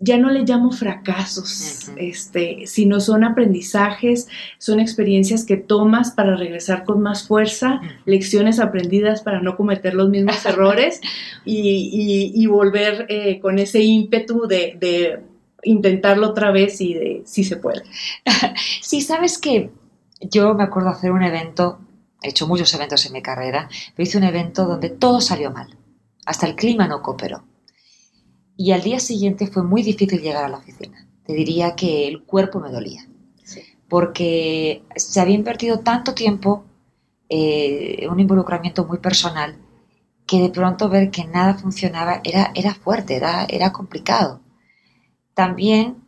ya 0.00 0.16
no 0.16 0.30
le 0.30 0.44
llamo 0.44 0.70
fracasos, 0.70 1.90
este, 1.96 2.66
sino 2.66 3.00
son 3.00 3.24
aprendizajes, 3.24 4.28
son 4.58 4.78
experiencias 4.78 5.44
que 5.44 5.56
tomas 5.56 6.12
para 6.12 6.36
regresar 6.36 6.84
con 6.84 7.00
más 7.00 7.26
fuerza, 7.26 7.80
lecciones 8.04 8.60
aprendidas 8.60 9.22
para 9.22 9.40
no 9.40 9.56
cometer 9.56 9.94
los 9.94 10.08
mismos 10.08 10.44
errores 10.46 11.00
y, 11.44 12.46
volver 12.46 13.06
eh, 13.08 13.40
con 13.40 13.58
ese 13.58 13.82
ímpetu 13.82 14.46
de, 14.46 15.20
intentarlo 15.64 16.28
otra 16.28 16.52
vez 16.52 16.80
y 16.80 16.94
de 16.94 17.22
si 17.26 17.44
se 17.44 17.56
puede. 17.56 17.82
Sí, 18.80 19.02
sabes 19.02 19.38
que 19.38 19.70
yo 20.20 20.54
me 20.54 20.64
acuerdo 20.64 20.88
hacer 20.88 21.12
un 21.12 21.22
evento, 21.22 21.78
he 22.22 22.30
hecho 22.30 22.46
muchos 22.46 22.72
eventos 22.74 23.04
en 23.06 23.12
mi 23.12 23.22
carrera, 23.22 23.68
pero 23.94 24.08
hice 24.08 24.18
un 24.18 24.24
evento 24.24 24.64
donde 24.64 24.88
todo 24.88 25.20
salió 25.20 25.50
mal, 25.50 25.76
hasta 26.24 26.46
el 26.46 26.54
clima 26.54 26.86
no 26.88 27.02
cooperó 27.02 27.42
y 28.58 28.72
al 28.72 28.82
día 28.82 28.98
siguiente 28.98 29.46
fue 29.46 29.62
muy 29.62 29.84
difícil 29.84 30.20
llegar 30.20 30.44
a 30.44 30.48
la 30.48 30.58
oficina. 30.58 31.06
Te 31.24 31.32
diría 31.32 31.76
que 31.76 32.08
el 32.08 32.24
cuerpo 32.24 32.58
me 32.58 32.72
dolía. 32.72 33.06
Porque 33.88 34.82
se 34.96 35.20
había 35.20 35.36
invertido 35.36 35.78
tanto 35.78 36.12
tiempo 36.12 36.64
eh, 37.28 38.06
un 38.10 38.18
involucramiento 38.18 38.84
muy 38.84 38.98
personal 38.98 39.56
que 40.26 40.40
de 40.40 40.50
pronto 40.50 40.88
ver 40.88 41.10
que 41.10 41.24
nada 41.24 41.54
funcionaba 41.54 42.20
era, 42.24 42.50
era 42.54 42.74
fuerte, 42.74 43.14
era, 43.14 43.46
era 43.48 43.72
complicado. 43.72 44.40
También 45.34 46.02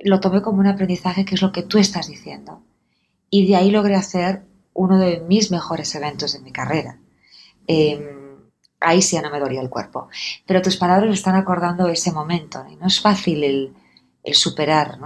lo 0.00 0.20
tomé 0.20 0.40
como 0.40 0.60
un 0.60 0.66
aprendizaje 0.66 1.26
que 1.26 1.34
es 1.34 1.42
lo 1.42 1.52
que 1.52 1.62
tú 1.62 1.76
estás 1.78 2.08
diciendo. 2.08 2.62
Y 3.28 3.46
de 3.46 3.56
ahí 3.56 3.70
logré 3.70 3.94
hacer 3.94 4.42
uno 4.72 4.98
de 4.98 5.20
mis 5.20 5.50
mejores 5.50 5.94
eventos 5.94 6.32
de 6.32 6.40
mi 6.40 6.50
carrera. 6.50 6.98
Em, 7.66 8.13
ahí 8.84 9.02
sí 9.02 9.16
ya 9.16 9.22
no 9.22 9.30
me 9.30 9.40
dolía 9.40 9.60
el 9.60 9.70
cuerpo. 9.70 10.08
Pero 10.46 10.62
tus 10.62 10.76
palabras 10.76 11.08
me 11.08 11.14
están 11.14 11.36
acordando 11.36 11.88
ese 11.88 12.12
momento. 12.12 12.64
Y 12.70 12.76
no 12.76 12.86
es 12.86 13.00
fácil 13.00 13.44
el, 13.44 14.34
superar, 14.34 14.98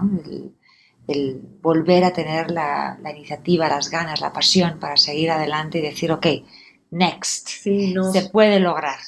el, 1.06 1.40
volver 1.62 2.04
a 2.04 2.12
tener 2.12 2.50
la, 2.50 2.98
iniciativa, 3.10 3.68
las 3.68 3.90
ganas, 3.90 4.20
la 4.20 4.32
pasión 4.32 4.78
para 4.78 4.96
seguir 4.96 5.30
adelante 5.30 5.78
y 5.78 5.82
decir, 5.82 6.12
ok, 6.12 6.26
next, 6.90 7.48
se 7.48 8.28
puede 8.32 8.60
lograr 8.60 8.98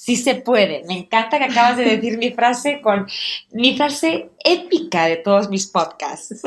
sí 0.00 0.16
se 0.16 0.36
puede. 0.36 0.82
Me 0.88 0.98
encanta 0.98 1.36
que 1.36 1.44
acabas 1.44 1.76
de 1.76 1.84
decir 1.84 2.16
mi 2.16 2.30
frase 2.30 2.80
con 2.80 3.06
mi 3.52 3.76
frase 3.76 4.30
épica 4.42 5.04
de 5.04 5.16
todos 5.16 5.50
mis 5.50 5.66
podcasts. 5.66 6.40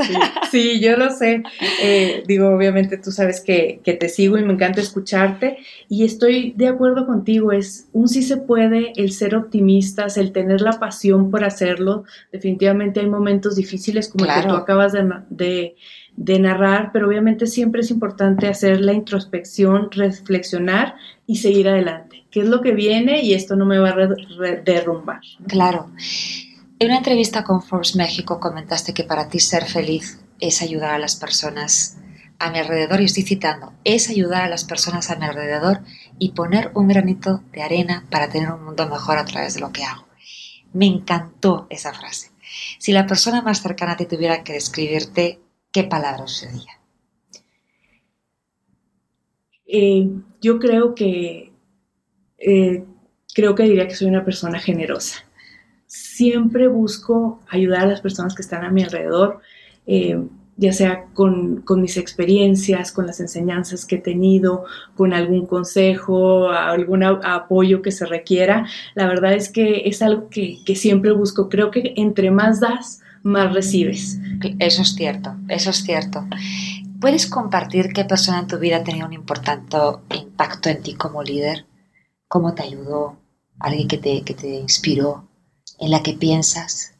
Sí, 0.49 0.79
yo 0.79 0.97
lo 0.97 1.11
sé. 1.11 1.43
Eh, 1.81 2.23
digo, 2.27 2.49
obviamente 2.49 2.97
tú 2.97 3.11
sabes 3.11 3.41
que, 3.41 3.79
te 3.83 4.09
sigo 4.09 4.37
y 4.39 4.43
me 4.43 4.53
encanta 4.53 4.81
escucharte 4.81 5.57
y 5.87 6.03
estoy 6.03 6.53
de 6.55 6.67
acuerdo 6.67 7.05
contigo. 7.05 7.51
Es 7.51 7.87
un 7.93 8.07
sí 8.07 8.23
se 8.23 8.37
puede, 8.37 8.93
el 8.95 9.11
ser 9.11 9.35
optimistas, 9.35 10.17
el 10.17 10.31
tener 10.31 10.61
la 10.61 10.79
pasión 10.79 11.29
por 11.29 11.43
hacerlo. 11.43 12.05
Definitivamente 12.31 13.01
hay 13.01 13.07
momentos 13.07 13.55
difíciles 13.55 14.09
como 14.09 14.25
el 14.25 14.31
que 14.33 14.47
tú 14.47 14.55
acabas 14.55 14.93
de, 14.93 15.75
de 16.15 16.39
narrar, 16.39 16.91
pero 16.91 17.07
obviamente 17.07 17.45
siempre 17.45 17.81
es 17.81 17.91
importante 17.91 18.47
hacer 18.47 18.81
la 18.81 18.93
introspección, 18.93 19.91
reflexionar 19.91 20.95
y 21.27 21.37
seguir 21.37 21.69
adelante 21.69 22.12
qué 22.33 22.39
es 22.39 22.47
lo 22.47 22.61
que 22.61 22.71
viene 22.71 23.21
y 23.21 23.35
esto 23.35 23.55
no 23.55 23.63
me 23.63 23.77
va 23.77 23.89
a 23.89 23.95
derrumbar. 24.65 25.21
Claro. 25.47 25.91
En 26.79 26.87
una 26.87 26.97
entrevista 26.97 27.43
con 27.43 27.61
Forbes 27.61 27.95
México 27.95 28.39
comentaste 28.39 28.91
que 28.93 29.03
para 29.03 29.29
ti 29.29 29.39
ser 29.39 29.65
feliz 29.65 30.19
es 30.39 30.63
ayudar 30.63 30.95
a 30.95 30.97
las 30.97 31.15
personas 31.15 31.97
a 32.39 32.49
mi 32.49 32.57
alrededor, 32.57 32.99
y 32.99 33.05
estoy 33.05 33.23
citando, 33.23 33.71
es 33.85 34.09
ayudar 34.09 34.41
a 34.41 34.49
las 34.49 34.65
personas 34.65 35.09
a 35.11 35.15
mi 35.15 35.25
alrededor 35.25 35.81
y 36.17 36.31
poner 36.31 36.71
un 36.73 36.87
granito 36.87 37.41
de 37.53 37.61
arena 37.61 38.05
para 38.09 38.27
tener 38.27 38.51
un 38.51 38.65
mundo 38.65 38.89
mejor 38.89 39.19
a 39.19 39.25
través 39.25 39.53
de 39.53 39.61
lo 39.61 39.71
que 39.71 39.83
hago. 39.83 40.05
Me 40.73 40.87
encantó 40.87 41.67
esa 41.69 41.93
frase. 41.93 42.31
Si 42.79 42.91
la 42.91 43.05
persona 43.05 43.43
más 43.43 43.61
cercana 43.61 43.93
a 43.93 43.97
ti 43.97 44.07
tuviera 44.07 44.43
que 44.43 44.53
describirte, 44.53 45.39
¿qué 45.71 45.83
palabras 45.83 46.31
sería? 46.31 46.81
Eh, 49.67 50.09
yo 50.41 50.59
creo 50.59 50.95
que 50.95 51.52
eh, 52.37 52.83
creo 53.33 53.55
que 53.55 53.63
diría 53.63 53.87
que 53.87 53.95
soy 53.95 54.07
una 54.07 54.25
persona 54.25 54.59
generosa. 54.59 55.23
Siempre 55.87 56.67
busco 56.67 57.41
ayudar 57.49 57.81
a 57.81 57.87
las 57.87 58.01
personas 58.01 58.35
que 58.35 58.41
están 58.41 58.63
a 58.63 58.71
mi 58.71 58.83
alrededor, 58.83 59.39
eh, 59.85 60.19
ya 60.55 60.71
sea 60.71 61.05
con, 61.13 61.63
mis 61.77 61.97
experiencias, 61.97 62.91
con 62.91 63.07
las 63.07 63.19
enseñanzas 63.19 63.85
que 63.85 63.95
he 63.95 64.01
tenido, 64.01 64.65
con 64.95 65.13
algún 65.13 65.47
consejo, 65.47 66.49
algún 66.49 67.03
apoyo 67.03 67.81
que 67.81 67.91
se 67.91 68.05
requiera. 68.05 68.67
La 68.93 69.07
verdad 69.07 69.33
es 69.33 69.49
que 69.49 69.83
es 69.85 70.01
algo 70.01 70.29
que, 70.29 70.57
que 70.63 70.75
siempre 70.75 71.11
busco. 71.11 71.49
Creo 71.49 71.71
que 71.71 71.93
entre 71.97 72.29
más 72.29 72.59
das, 72.59 73.01
más 73.23 73.53
recibes. 73.53 74.19
Eso 74.59 74.83
es 74.83 74.95
cierto, 74.95 75.35
eso 75.47 75.71
es 75.71 75.83
cierto. 75.83 76.25
¿Puedes 76.99 77.27
compartir 77.27 77.91
qué 77.93 78.05
persona 78.05 78.39
en 78.39 78.47
tu 78.47 78.59
vida 78.59 78.77
ha 78.77 78.83
tenido 78.83 79.07
un 79.07 79.13
importante 79.13 79.77
impacto 80.15 80.69
en 80.69 80.81
ti 80.81 80.93
como 80.93 81.23
líder? 81.23 81.65
Cómo 82.33 82.55
te 82.55 82.63
ayudó, 82.63 83.15
alguien 83.59 83.87
que 83.87 83.99
te, 83.99 84.23
que 84.23 84.33
te 84.33 84.55
inspiró, 84.55 85.29
en 85.79 85.91
la 85.91 86.01
que 86.01 86.13
piensas. 86.13 86.95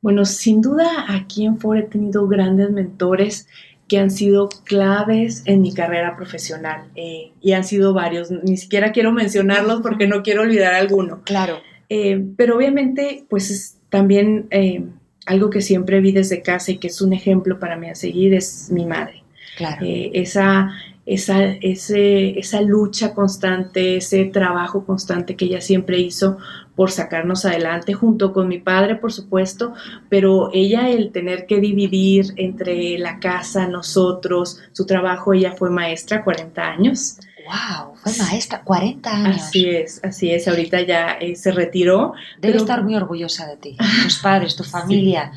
Bueno, 0.00 0.24
sin 0.24 0.62
duda 0.62 1.04
aquí 1.06 1.44
en 1.44 1.60
Ford 1.60 1.80
he 1.80 1.82
tenido 1.82 2.26
grandes 2.28 2.70
mentores 2.70 3.46
que 3.88 3.98
han 3.98 4.10
sido 4.10 4.48
claves 4.48 5.42
en 5.44 5.60
mi 5.60 5.74
carrera 5.74 6.16
profesional 6.16 6.88
eh, 6.94 7.32
y 7.42 7.52
han 7.52 7.64
sido 7.64 7.92
varios. 7.92 8.30
Ni 8.30 8.56
siquiera 8.56 8.92
quiero 8.92 9.12
mencionarlos 9.12 9.82
porque 9.82 10.06
no 10.06 10.22
quiero 10.22 10.40
olvidar 10.40 10.72
alguno. 10.72 11.20
Claro. 11.24 11.58
Eh, 11.90 12.24
pero 12.34 12.56
obviamente, 12.56 13.26
pues 13.28 13.50
es 13.50 13.76
también 13.90 14.46
eh, 14.50 14.82
algo 15.26 15.50
que 15.50 15.60
siempre 15.60 16.00
vi 16.00 16.12
desde 16.12 16.40
casa 16.40 16.72
y 16.72 16.78
que 16.78 16.86
es 16.86 17.02
un 17.02 17.12
ejemplo 17.12 17.58
para 17.58 17.76
mí 17.76 17.90
a 17.90 17.94
seguir 17.94 18.32
es 18.32 18.70
mi 18.70 18.86
madre. 18.86 19.24
Claro. 19.58 19.84
esa 19.84 20.72
esa, 21.06 21.44
esa 21.44 22.60
lucha 22.62 23.14
constante, 23.14 23.98
ese 23.98 24.24
trabajo 24.24 24.84
constante 24.86 25.36
que 25.36 25.44
ella 25.44 25.60
siempre 25.60 25.98
hizo 25.98 26.38
por 26.74 26.90
sacarnos 26.90 27.44
adelante, 27.44 27.92
junto 27.92 28.32
con 28.32 28.48
mi 28.48 28.58
padre, 28.58 28.96
por 28.96 29.12
supuesto, 29.12 29.74
pero 30.08 30.50
ella 30.52 30.88
el 30.88 31.12
tener 31.12 31.46
que 31.46 31.60
dividir 31.60 32.32
entre 32.36 32.98
la 32.98 33.20
casa, 33.20 33.68
nosotros, 33.68 34.60
su 34.72 34.86
trabajo, 34.86 35.34
ella 35.34 35.52
fue 35.52 35.70
maestra 35.70 36.24
40 36.24 36.62
años. 36.62 37.18
¡Wow! 37.44 37.94
Fue 37.96 38.12
maestra, 38.16 38.62
40 38.62 39.10
años. 39.10 39.42
Así 39.42 39.68
es, 39.68 40.02
así 40.02 40.30
es. 40.30 40.48
Ahorita 40.48 40.80
ya 40.80 41.12
eh, 41.20 41.36
se 41.36 41.52
retiró. 41.52 42.14
Debe 42.40 42.56
estar 42.56 42.82
muy 42.82 42.96
orgullosa 42.96 43.46
de 43.46 43.56
ti, 43.58 43.76
tus 44.02 44.18
padres, 44.18 44.56
tu 44.56 44.64
familia 44.64 45.30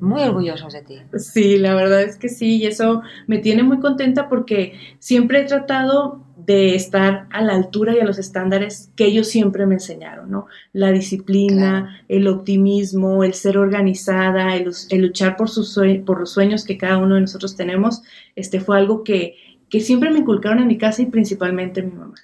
muy 0.00 0.22
orgullosos 0.22 0.72
de 0.72 0.82
ti. 0.82 0.98
Sí, 1.16 1.58
la 1.58 1.74
verdad 1.74 2.02
es 2.02 2.16
que 2.16 2.28
sí, 2.28 2.56
y 2.56 2.66
eso 2.66 3.02
me 3.26 3.38
tiene 3.38 3.62
muy 3.62 3.80
contenta 3.80 4.28
porque 4.28 4.78
siempre 4.98 5.40
he 5.40 5.44
tratado 5.44 6.24
de 6.48 6.74
estar 6.74 7.26
a 7.30 7.42
la 7.42 7.52
altura 7.52 7.94
y 7.94 8.00
a 8.00 8.04
los 8.04 8.18
estándares 8.18 8.90
que 8.96 9.04
ellos 9.04 9.28
siempre 9.28 9.66
me 9.66 9.74
enseñaron, 9.74 10.30
¿no? 10.30 10.46
La 10.72 10.90
disciplina, 10.92 12.02
el 12.08 12.26
optimismo, 12.26 13.22
el 13.22 13.34
ser 13.34 13.58
organizada, 13.58 14.56
el, 14.56 14.72
luchar 14.92 15.36
por, 15.36 15.50
sus 15.50 15.78
por 16.06 16.20
los 16.20 16.30
sueños 16.30 16.64
que 16.64 16.78
cada 16.78 16.96
uno 16.96 17.16
de 17.16 17.20
nosotros 17.20 17.54
tenemos, 17.54 18.02
este 18.34 18.60
fue 18.60 18.78
algo 18.78 19.04
que, 19.04 19.36
que 19.68 19.80
siempre 19.80 20.10
me 20.10 20.20
inculcaron 20.20 20.60
en 20.60 20.68
mi 20.68 20.78
casa 20.78 21.02
y 21.02 21.06
principalmente 21.06 21.82
mi 21.82 21.92
mamá. 21.92 22.14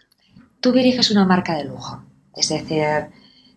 Tú 0.61 0.73
diriges 0.73 1.11
una 1.11 1.27
marca 1.27 1.57
de 1.57 1.65
lujo, 1.65 2.03
es 2.35 2.49
decir, 2.49 2.83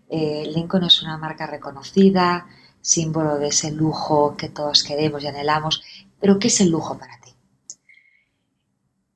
eh, 0.10 0.52
Lincoln 0.54 0.84
es 0.84 1.02
una 1.02 1.18
marca 1.18 1.48
reconocida, 1.48 2.48
símbolo 2.88 3.38
de 3.38 3.50
ese 3.50 3.70
lujo 3.72 4.38
que 4.38 4.48
todos 4.48 4.82
queremos 4.82 5.22
y 5.22 5.28
anhelamos. 5.28 5.84
Pero 6.22 6.40
¿qué 6.40 6.48
es 6.48 6.62
el 6.62 6.70
lujo 6.70 6.98
para 6.98 7.20
ti? 7.20 7.32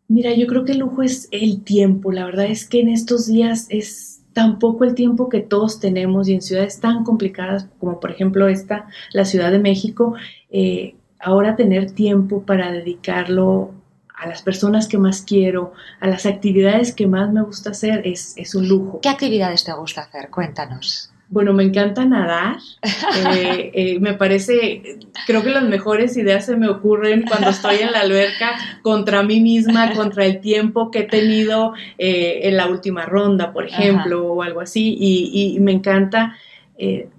Mira, 0.09 0.33
yo 0.33 0.45
creo 0.45 0.65
que 0.65 0.73
el 0.73 0.79
lujo 0.79 1.03
es 1.03 1.29
el 1.31 1.63
tiempo. 1.63 2.11
La 2.11 2.25
verdad 2.25 2.47
es 2.47 2.67
que 2.67 2.81
en 2.81 2.89
estos 2.89 3.27
días 3.27 3.67
es 3.69 4.23
tan 4.33 4.59
poco 4.59 4.83
el 4.83 4.93
tiempo 4.93 5.29
que 5.29 5.39
todos 5.39 5.79
tenemos 5.79 6.27
y 6.27 6.33
en 6.33 6.41
ciudades 6.41 6.81
tan 6.81 7.05
complicadas 7.05 7.67
como 7.79 7.99
por 8.01 8.11
ejemplo 8.11 8.49
esta, 8.49 8.87
la 9.13 9.23
Ciudad 9.23 9.51
de 9.51 9.59
México, 9.59 10.15
eh, 10.49 10.95
ahora 11.19 11.55
tener 11.55 11.91
tiempo 11.91 12.43
para 12.43 12.73
dedicarlo 12.73 13.71
a 14.13 14.27
las 14.27 14.41
personas 14.41 14.89
que 14.89 14.97
más 14.97 15.21
quiero, 15.21 15.73
a 16.01 16.07
las 16.07 16.25
actividades 16.25 16.93
que 16.93 17.07
más 17.07 17.31
me 17.31 17.41
gusta 17.41 17.69
hacer, 17.69 18.05
es, 18.05 18.33
es 18.35 18.53
un 18.53 18.67
lujo. 18.67 18.99
¿Qué 19.01 19.09
actividades 19.09 19.63
te 19.63 19.71
gusta 19.73 20.01
hacer? 20.01 20.29
Cuéntanos. 20.29 21.11
Bueno, 21.31 21.53
me 21.53 21.63
encanta 21.63 22.03
nadar. 22.03 22.57
Eh, 22.83 23.71
eh, 23.73 23.99
me 24.01 24.13
parece, 24.13 24.99
creo 25.25 25.41
que 25.41 25.49
las 25.49 25.63
mejores 25.63 26.17
ideas 26.17 26.45
se 26.45 26.57
me 26.57 26.67
ocurren 26.67 27.23
cuando 27.23 27.49
estoy 27.49 27.77
en 27.77 27.93
la 27.93 28.01
alberca 28.01 28.57
contra 28.81 29.23
mí 29.23 29.39
misma, 29.39 29.93
contra 29.95 30.25
el 30.25 30.41
tiempo 30.41 30.91
que 30.91 30.99
he 30.99 31.03
tenido 31.03 31.73
eh, 31.97 32.41
en 32.43 32.57
la 32.57 32.67
última 32.67 33.05
ronda, 33.05 33.53
por 33.53 33.65
ejemplo, 33.65 34.27
o 34.27 34.43
algo 34.43 34.59
así. 34.59 34.97
Y, 34.99 35.57
me 35.61 35.71
encanta, 35.71 36.35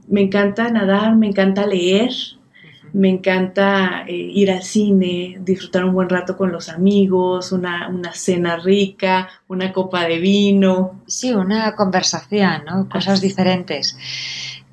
me 0.09 0.21
encanta 0.21 0.71
nadar, 0.71 1.17
me 1.17 1.27
encanta 1.27 1.67
leer. 1.67 2.13
Me 2.93 3.09
encanta 3.09 4.05
ir 4.07 4.51
al 4.51 4.63
cine, 4.63 5.39
disfrutar 5.41 5.85
un 5.85 5.95
buen 5.95 6.09
rato 6.09 6.37
con 6.37 6.53
los 6.53 6.69
amigos, 6.69 7.51
una, 7.53 7.89
una, 7.89 8.13
cena 8.13 8.57
rica, 8.57 9.29
una 9.49 9.73
copa 9.73 10.07
de 10.07 10.19
vino. 10.19 11.03
Sí, 11.07 11.33
una 11.33 11.75
conversación, 11.75 12.65
¿no? 12.67 12.89
Cosas 12.89 13.21
diferentes 13.21 13.97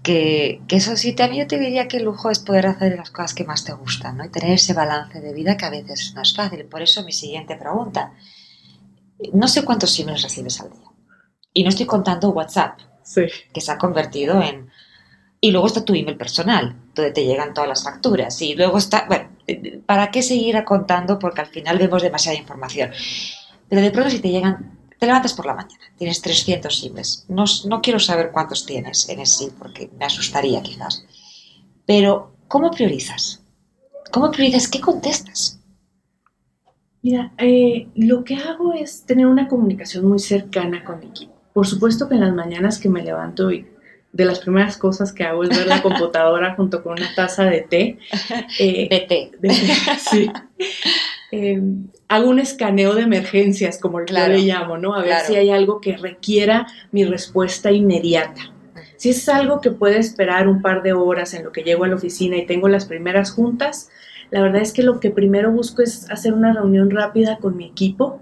que, 0.04 0.62
eso 0.70 0.96
sí, 0.96 1.14
también 1.14 1.44
yo 1.44 1.48
te 1.48 1.60
diría 1.60 1.88
que 1.88 1.98
el 1.98 2.06
lujo 2.06 2.30
es 2.30 2.40
poder 2.40 2.68
hacer 2.68 2.96
las 2.96 3.12
cosas 3.12 3.34
que 3.34 3.44
más 3.44 3.64
te 3.64 3.74
gustan, 3.74 4.18
¿no? 4.18 4.26
Y 4.26 4.30
tener 4.30 4.52
ese 4.52 4.74
balance 4.74 5.20
de 5.20 5.34
vida 5.34 5.58
que 5.58 5.66
a 5.66 5.70
veces 5.70 6.14
no 6.16 6.22
es 6.22 6.34
fácil. 6.36 6.66
Por 6.66 6.82
eso 6.82 7.04
mi 7.04 7.12
siguiente 7.12 7.56
pregunta. 7.56 8.14
No 9.34 9.48
sé 9.48 9.64
cuántos 9.64 10.00
emails 10.00 10.24
recibes 10.24 10.62
al 10.62 10.72
día. 10.72 10.88
Y 11.54 11.64
no 11.64 11.70
estoy 11.70 11.86
contando 11.86 12.30
WhatsApp, 12.30 12.80
que 13.54 13.62
se 13.62 13.72
ha 13.72 13.78
convertido 13.78 14.42
en... 14.42 14.70
Y 15.42 15.52
luego 15.52 15.68
está 15.68 15.86
tu 15.86 15.94
email 15.94 16.18
personal, 16.18 16.76
donde 16.94 17.12
te 17.12 17.24
llegan 17.24 17.54
todas 17.54 17.70
las 17.70 17.84
facturas. 17.84 18.42
Y 18.42 18.56
luego 18.56 18.78
está... 18.78 19.06
Bueno, 19.08 19.30
¿para 19.86 20.12
qué 20.12 20.22
seguir 20.22 20.62
contando? 20.66 21.18
Porque 21.18 21.42
al 21.42 21.48
final 21.48 21.78
vemos 21.78 22.02
demasiada 22.02 22.38
información. 22.38 22.92
Pero 23.70 23.82
de 23.82 23.92
pronto 23.92 24.10
si 24.10 24.20
te 24.20 24.30
llegan 24.30 24.80
te 25.00 25.06
levantas 25.06 25.34
por 25.34 25.46
la 25.46 25.56
mañana, 25.56 25.82
tienes 25.98 26.22
300 26.22 26.84
emails. 26.84 27.26
No, 27.30 27.46
no 27.68 27.82
quiero 27.82 28.00
saber 28.00 28.32
cuántos 28.34 28.66
tienes 28.66 29.08
en 29.08 29.22
ese 29.22 29.50
porque 29.58 29.90
me 29.98 30.04
asustaría 30.04 30.62
quizás. 30.62 31.06
Pero, 31.86 32.36
¿cómo 32.50 32.70
priorizas? 32.70 33.42
¿Cómo 34.12 34.30
priorizas? 34.30 34.68
¿Qué 34.68 34.82
contestas? 34.82 35.62
Mira, 37.02 37.32
eh, 37.38 37.88
lo 37.96 38.26
que 38.26 38.36
hago 38.36 38.74
es 38.74 39.06
tener 39.06 39.26
una 39.26 39.48
comunicación 39.48 40.06
muy 40.06 40.20
cercana 40.20 40.84
con 40.84 41.00
mi 41.00 41.06
equipo. 41.06 41.34
Por 41.54 41.66
supuesto 41.66 42.10
que 42.10 42.16
en 42.16 42.22
las 42.22 42.36
mañanas 42.36 42.78
que 42.78 42.90
me 42.90 43.02
levanto 43.02 43.52
y 43.52 43.66
de 44.12 44.26
las 44.26 44.40
primeras 44.40 44.78
cosas 44.78 45.14
que 45.14 45.24
hago 45.24 45.44
es 45.44 45.50
ver 45.50 45.68
la 45.68 45.82
computadora 45.84 46.56
junto 46.56 46.84
con 46.84 46.94
una 46.94 47.14
taza 47.16 47.46
de 47.46 47.62
té. 47.62 48.00
Eh, 48.60 48.88
de 48.90 49.00
té. 49.02 49.32
sí. 49.98 50.32
Eh, 51.32 51.62
hago 52.08 52.30
un 52.30 52.40
escaneo 52.40 52.96
de 52.96 53.04
emergencias, 53.04 53.80
como 53.80 54.04
yo 54.04 54.16
le 54.28 54.40
llamo, 54.40 54.78
¿no? 54.78 54.96
A 54.96 55.04
ver 55.04 55.20
si 55.28 55.36
hay 55.36 55.52
algo 55.52 55.80
que 55.80 55.96
requiera 55.96 56.68
mi 56.92 57.06
respuesta 57.06 57.72
inmediata. 57.72 58.52
Si 58.98 59.12
es 59.12 59.30
algo 59.30 59.62
que 59.62 59.72
puede 59.72 59.98
esperar 59.98 60.48
un 60.48 60.62
par 60.62 60.82
de 60.82 60.94
horas 60.94 61.34
en 61.34 61.46
lo 61.46 61.52
que 61.52 61.64
llego 61.64 61.84
a 61.84 61.88
la 61.88 61.96
oficina 61.96 62.36
y 62.36 62.46
tengo 62.46 62.68
las 62.68 62.86
primeras 62.86 63.32
juntas, 63.32 63.90
la 64.32 64.42
verdad 64.42 64.62
es 64.62 64.74
que 64.74 64.84
lo 64.84 65.00
que 65.00 65.12
primero 65.12 65.52
busco 65.52 65.82
es 65.82 66.10
hacer 66.10 66.34
una 66.34 66.52
reunión 66.54 66.90
rápida 66.90 67.38
con 67.38 67.56
mi 67.56 67.66
equipo. 67.66 68.22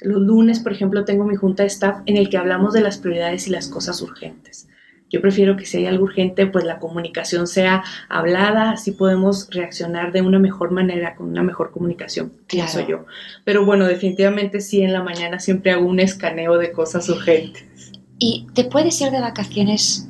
Los 0.00 0.20
lunes, 0.20 0.60
por 0.60 0.72
ejemplo, 0.72 1.04
tengo 1.04 1.24
mi 1.24 1.34
junta 1.34 1.62
de 1.62 1.68
staff 1.68 2.00
en 2.06 2.16
el 2.16 2.28
que 2.28 2.38
hablamos 2.38 2.72
de 2.72 2.82
las 2.82 2.98
prioridades 2.98 3.46
y 3.48 3.50
las 3.50 3.68
cosas 3.68 4.02
urgentes. 4.02 4.68
Yo 5.10 5.22
prefiero 5.22 5.56
que 5.56 5.64
si 5.64 5.78
hay 5.78 5.86
algo 5.86 6.04
urgente, 6.04 6.46
pues 6.46 6.64
la 6.64 6.78
comunicación 6.78 7.46
sea 7.46 7.82
hablada, 8.08 8.72
así 8.72 8.92
podemos 8.92 9.48
reaccionar 9.50 10.12
de 10.12 10.20
una 10.20 10.38
mejor 10.38 10.70
manera, 10.70 11.16
con 11.16 11.28
una 11.28 11.42
mejor 11.42 11.70
comunicación, 11.70 12.32
pienso 12.46 12.86
yo. 12.86 13.06
Pero 13.44 13.64
bueno, 13.64 13.86
definitivamente 13.86 14.60
sí, 14.60 14.82
en 14.82 14.92
la 14.92 15.02
mañana 15.02 15.38
siempre 15.38 15.72
hago 15.72 15.86
un 15.86 16.00
escaneo 16.00 16.58
de 16.58 16.72
cosas 16.72 17.08
urgentes. 17.08 17.64
¿Y 18.18 18.48
te 18.54 18.64
puedes 18.64 19.00
ir 19.00 19.10
de 19.10 19.20
vacaciones 19.20 20.08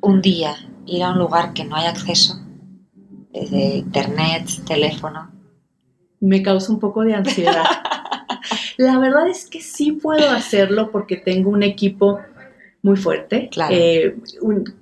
un 0.00 0.20
día, 0.20 0.56
ir 0.86 1.02
a 1.02 1.12
un 1.12 1.18
lugar 1.18 1.54
que 1.54 1.64
no 1.64 1.76
hay 1.76 1.86
acceso? 1.86 2.34
Eh, 3.32 3.48
de 3.48 3.76
internet, 3.76 4.46
teléfono. 4.66 5.30
Me 6.20 6.42
causa 6.42 6.72
un 6.72 6.80
poco 6.80 7.02
de 7.02 7.14
ansiedad. 7.14 7.64
la 8.76 8.98
verdad 8.98 9.28
es 9.28 9.46
que 9.46 9.60
sí 9.60 9.92
puedo 9.92 10.30
hacerlo 10.30 10.90
porque 10.90 11.16
tengo 11.16 11.50
un 11.50 11.62
equipo 11.62 12.18
muy 12.82 12.96
fuerte. 12.96 13.50
Eh, 13.70 14.16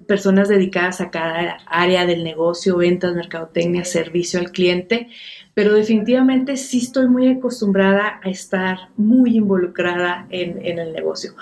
personas 0.07 0.49
dedicadas 0.49 1.01
a 1.01 1.11
cada 1.11 1.59
área 1.67 2.07
del 2.07 2.25
negocio, 2.25 2.77
ventas, 2.77 3.15
mercadotecnia, 3.15 3.85
servicio 3.85 4.39
al 4.39 4.53
cliente, 4.53 5.09
pero 5.55 5.73
definitivamente 5.73 6.57
sí 6.57 6.79
estoy 6.79 7.09
muy 7.09 7.29
acostumbrada 7.29 8.21
a 8.23 8.29
estar 8.29 8.91
muy 8.97 9.37
involucrada 9.37 10.27
en, 10.31 10.65
en 10.65 10.79
el 10.79 10.93
negocio. 10.93 11.35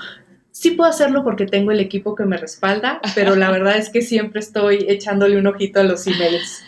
Sí 0.53 0.71
puedo 0.71 0.89
hacerlo 0.89 1.25
porque 1.25 1.47
tengo 1.47 1.73
el 1.73 1.81
equipo 1.81 2.15
que 2.15 2.25
me 2.25 2.37
respalda, 2.37 3.01
pero 3.15 3.35
la 3.35 3.51
verdad 3.53 3.77
es 3.77 3.91
que 3.91 4.03
siempre 4.03 4.41
estoy 4.41 4.87
echándole 4.89 5.37
un 5.39 5.47
ojito 5.49 5.81
a 5.81 5.85
los 5.85 6.07
emails. 6.07 6.63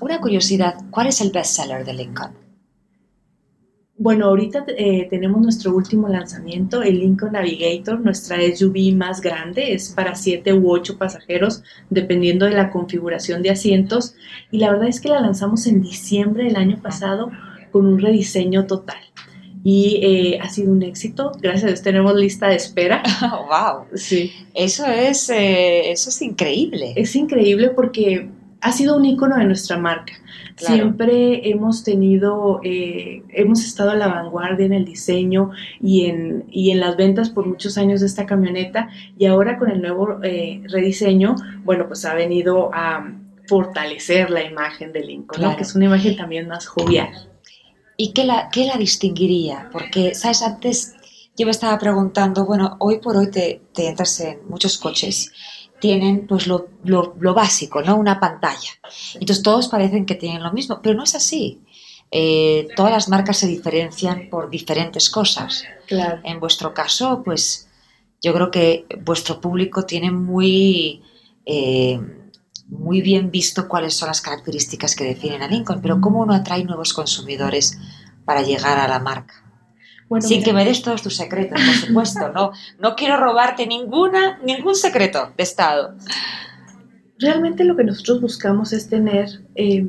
Una 0.00 0.20
curiosidad, 0.20 0.76
¿cuál 0.90 1.08
es 1.08 1.20
el 1.20 1.30
bestseller 1.30 1.84
de 1.84 1.94
Lincoln? 1.94 2.43
Bueno, 3.96 4.26
ahorita 4.26 4.64
eh, 4.76 5.06
tenemos 5.08 5.40
nuestro 5.40 5.72
último 5.74 6.08
lanzamiento, 6.08 6.82
el 6.82 6.98
Lincoln 6.98 7.32
Navigator, 7.32 8.00
nuestra 8.00 8.38
SUV 8.38 8.92
más 8.92 9.20
grande, 9.20 9.72
es 9.72 9.90
para 9.90 10.16
7 10.16 10.52
u 10.52 10.68
8 10.72 10.98
pasajeros, 10.98 11.62
dependiendo 11.90 12.46
de 12.46 12.52
la 12.52 12.70
configuración 12.70 13.42
de 13.42 13.50
asientos. 13.50 14.16
Y 14.50 14.58
la 14.58 14.72
verdad 14.72 14.88
es 14.88 15.00
que 15.00 15.10
la 15.10 15.20
lanzamos 15.20 15.68
en 15.68 15.80
diciembre 15.80 16.44
del 16.44 16.56
año 16.56 16.82
pasado 16.82 17.30
con 17.70 17.86
un 17.86 18.00
rediseño 18.00 18.66
total. 18.66 18.98
Y 19.62 20.00
eh, 20.02 20.38
ha 20.42 20.48
sido 20.48 20.72
un 20.72 20.82
éxito, 20.82 21.30
gracias 21.40 21.64
a 21.64 21.66
Dios 21.68 21.82
tenemos 21.82 22.16
lista 22.16 22.48
de 22.48 22.56
espera. 22.56 23.00
¡Wow! 23.20 23.86
Sí. 23.94 24.32
Eso 24.54 24.86
es, 24.86 25.30
eh, 25.30 25.92
eso 25.92 26.10
es 26.10 26.20
increíble. 26.20 26.94
Es 26.96 27.14
increíble 27.14 27.70
porque 27.70 28.28
ha 28.64 28.72
sido 28.72 28.96
un 28.96 29.04
icono 29.04 29.36
de 29.36 29.44
nuestra 29.44 29.76
marca. 29.76 30.14
Siempre 30.56 31.50
hemos 31.50 31.84
tenido, 31.84 32.60
eh, 32.64 33.22
hemos 33.28 33.62
estado 33.62 33.90
a 33.90 33.94
la 33.94 34.08
vanguardia 34.08 34.64
en 34.64 34.72
el 34.72 34.86
diseño 34.86 35.50
y 35.82 36.06
en, 36.06 36.46
y 36.50 36.70
en 36.70 36.80
las 36.80 36.96
ventas 36.96 37.28
por 37.28 37.46
muchos 37.46 37.76
años 37.76 38.00
de 38.00 38.06
esta 38.06 38.24
camioneta 38.24 38.88
y 39.18 39.26
ahora 39.26 39.58
con 39.58 39.70
el 39.70 39.82
nuevo 39.82 40.18
eh, 40.22 40.62
rediseño, 40.66 41.36
bueno, 41.62 41.86
pues 41.88 42.06
ha 42.06 42.14
venido 42.14 42.70
a 42.72 43.12
fortalecer 43.46 44.30
la 44.30 44.42
imagen 44.42 44.94
de 44.94 45.00
Lincoln, 45.00 45.56
que 45.56 45.62
es 45.62 45.74
una 45.74 45.84
imagen 45.84 46.16
también 46.16 46.48
más 46.48 46.66
jovial. 46.66 47.10
¿Y 47.98 48.12
qué 48.12 48.24
la, 48.24 48.48
qué 48.50 48.64
la 48.64 48.78
distinguiría? 48.78 49.68
Porque, 49.72 50.14
¿sabes? 50.14 50.40
Antes 50.40 50.94
yo 51.36 51.44
me 51.44 51.50
estaba 51.52 51.78
preguntando, 51.78 52.46
bueno, 52.46 52.76
hoy 52.80 52.98
por 52.98 53.18
hoy 53.18 53.30
te, 53.30 53.60
te 53.74 53.88
entras 53.88 54.18
en 54.20 54.38
muchos 54.48 54.78
coches 54.78 55.32
tienen 55.80 56.26
pues 56.26 56.46
lo, 56.46 56.68
básico, 57.34 57.82
¿no? 57.82 57.96
Una 57.96 58.20
pantalla. 58.20 58.70
Entonces 59.14 59.42
todos 59.42 59.68
parecen 59.68 60.06
que 60.06 60.14
tienen 60.14 60.42
lo 60.42 60.52
mismo, 60.52 60.80
pero 60.82 60.94
no 60.96 61.04
es 61.04 61.14
así. 61.14 61.60
Eh, 62.10 62.68
todas 62.76 62.92
las 62.92 63.08
marcas 63.08 63.38
se 63.38 63.46
diferencian 63.46 64.28
por 64.30 64.48
diferentes 64.48 65.10
cosas. 65.10 65.64
Claro. 65.86 66.20
En 66.24 66.40
vuestro 66.40 66.72
caso, 66.72 67.22
pues 67.24 67.68
yo 68.22 68.32
creo 68.32 68.50
que 68.50 68.86
vuestro 69.02 69.40
público 69.40 69.84
tiene 69.84 70.10
muy, 70.10 71.02
eh, 71.44 72.00
muy 72.68 73.02
bien 73.02 73.30
visto 73.30 73.68
cuáles 73.68 73.94
son 73.94 74.08
las 74.08 74.22
características 74.22 74.96
que 74.96 75.04
definen 75.04 75.42
a 75.42 75.48
Lincoln, 75.48 75.82
pero 75.82 76.00
cómo 76.00 76.20
uno 76.20 76.34
atrae 76.34 76.64
nuevos 76.64 76.94
consumidores 76.94 77.78
para 78.24 78.42
llegar 78.42 78.78
a 78.78 78.88
la 78.88 78.98
marca. 79.00 79.43
Sin 80.20 80.42
que 80.42 80.52
me 80.52 80.64
des 80.64 80.82
todos 80.82 81.02
tus 81.02 81.16
secretos, 81.16 81.60
por 81.60 81.74
supuesto. 81.74 82.32
No, 82.32 82.52
no 82.78 82.94
quiero 82.94 83.16
robarte 83.16 83.66
ninguna, 83.66 84.38
ningún 84.44 84.74
secreto 84.74 85.32
de 85.36 85.42
Estado. 85.42 85.94
Realmente 87.18 87.64
lo 87.64 87.76
que 87.76 87.84
nosotros 87.84 88.20
buscamos 88.20 88.72
es 88.72 88.88
tener 88.88 89.28
eh, 89.54 89.88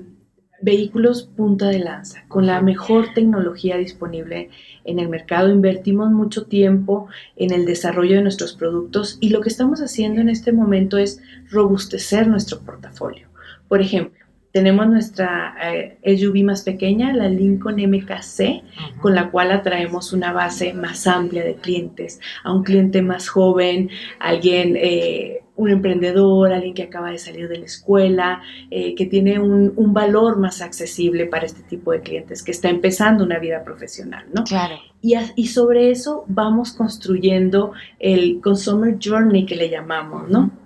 vehículos 0.61 1.23
punta 1.23 1.67
de 1.67 1.79
lanza, 1.79 2.23
con 2.27 2.45
la 2.45 2.61
mejor 2.61 3.13
tecnología 3.13 3.77
disponible 3.77 4.49
en 4.83 4.99
el 4.99 5.09
mercado. 5.09 5.49
Invertimos 5.49 6.11
mucho 6.11 6.45
tiempo 6.45 7.07
en 7.35 7.53
el 7.53 7.65
desarrollo 7.65 8.15
de 8.15 8.23
nuestros 8.23 8.53
productos 8.53 9.17
y 9.19 9.29
lo 9.29 9.41
que 9.41 9.49
estamos 9.49 9.81
haciendo 9.81 10.21
en 10.21 10.29
este 10.29 10.51
momento 10.51 10.97
es 10.97 11.21
robustecer 11.49 12.27
nuestro 12.27 12.61
portafolio. 12.61 13.27
Por 13.67 13.81
ejemplo, 13.81 14.24
tenemos 14.55 14.87
nuestra 14.87 15.53
eh, 15.61 15.97
SUV 16.17 16.45
más 16.45 16.63
pequeña, 16.63 17.11
la 17.11 17.27
Lincoln 17.27 17.75
MKC, 17.75 18.63
con 19.01 19.13
la 19.13 19.29
cual 19.29 19.51
atraemos 19.51 20.13
una 20.13 20.31
base 20.31 20.73
más 20.73 21.07
amplia 21.07 21.43
de 21.43 21.55
clientes, 21.55 22.21
a 22.41 22.53
un 22.53 22.63
cliente 22.63 23.01
más 23.01 23.27
joven, 23.27 23.89
alguien, 24.17 24.77
eh, 24.77 25.41
un 25.57 25.71
emprendedor, 25.71 26.53
alguien 26.53 26.73
que 26.73 26.83
acaba 26.83 27.11
de 27.11 27.17
salir 27.17 27.49
de 27.49 27.57
la 27.57 27.65
escuela, 27.65 28.43
eh, 28.71 28.95
que 28.95 29.05
tiene 29.07 29.39
un, 29.39 29.73
un, 29.75 29.93
valor 29.93 30.39
más 30.39 30.61
accesible 30.61 31.25
para 31.25 31.45
este 31.45 31.63
tipo 31.63 31.91
de 31.91 31.99
clientes, 31.99 32.41
que 32.41 32.51
está 32.51 32.69
empezando 32.69 33.25
una 33.25 33.39
vida 33.39 33.61
profesional, 33.61 34.25
¿no? 34.33 34.45
Claro. 34.45 34.75
Y, 35.01 35.15
y 35.35 35.47
sobre 35.47 35.91
eso 35.91 36.23
vamos 36.29 36.71
construyendo 36.71 37.73
el 37.99 38.39
Consumer 38.39 38.95
Journey 39.03 39.45
que 39.45 39.57
le 39.57 39.69
llamamos, 39.69 40.29
¿no? 40.29 40.64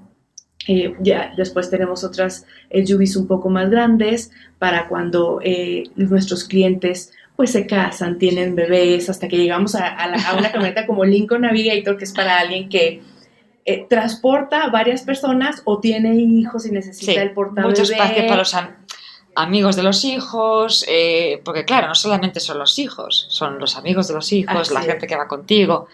Eh, 0.71 0.93
ya 0.99 1.33
después 1.35 1.71
tenemos 1.71 2.03
otras 2.03 2.45
SUVs 2.71 3.15
un 3.15 3.25
poco 3.25 3.49
más 3.49 3.71
grandes 3.71 4.29
para 4.59 4.87
cuando 4.87 5.39
eh, 5.43 5.85
nuestros 5.95 6.43
clientes 6.43 7.11
pues 7.35 7.53
se 7.53 7.65
casan, 7.65 8.19
tienen 8.19 8.53
bebés, 8.53 9.09
hasta 9.09 9.27
que 9.27 9.37
llegamos 9.37 9.73
a, 9.73 9.97
una 10.37 10.51
camioneta 10.51 10.85
como 10.85 11.05
Lincoln 11.05 11.41
Navigator, 11.41 11.97
que 11.97 12.03
es 12.03 12.13
para 12.13 12.37
alguien 12.37 12.69
que 12.69 13.01
eh, 13.65 13.87
transporta 13.89 14.65
a 14.65 14.69
varias 14.69 15.01
personas 15.01 15.63
o 15.65 15.79
tiene 15.79 16.13
hijos 16.17 16.67
y 16.67 16.71
necesita 16.71 17.19
el 17.19 17.31
portabebé. 17.31 17.69
Mucho 17.69 17.91
espacio 17.91 18.27
para 18.27 18.35
los 18.35 18.55
amigos 19.33 19.75
de 19.75 19.81
los 19.81 20.05
hijos, 20.05 20.85
eh, 20.87 21.41
porque 21.43 21.65
claro, 21.65 21.87
no 21.87 21.95
solamente 21.95 22.39
son 22.39 22.59
los 22.59 22.77
hijos, 22.77 23.25
son 23.29 23.57
los 23.57 23.75
amigos 23.75 24.07
de 24.07 24.13
los 24.13 24.31
hijos, 24.33 24.69
la 24.69 24.81
gente 24.81 25.07
que 25.07 25.15
va 25.15 25.27
contigo. 25.27 25.87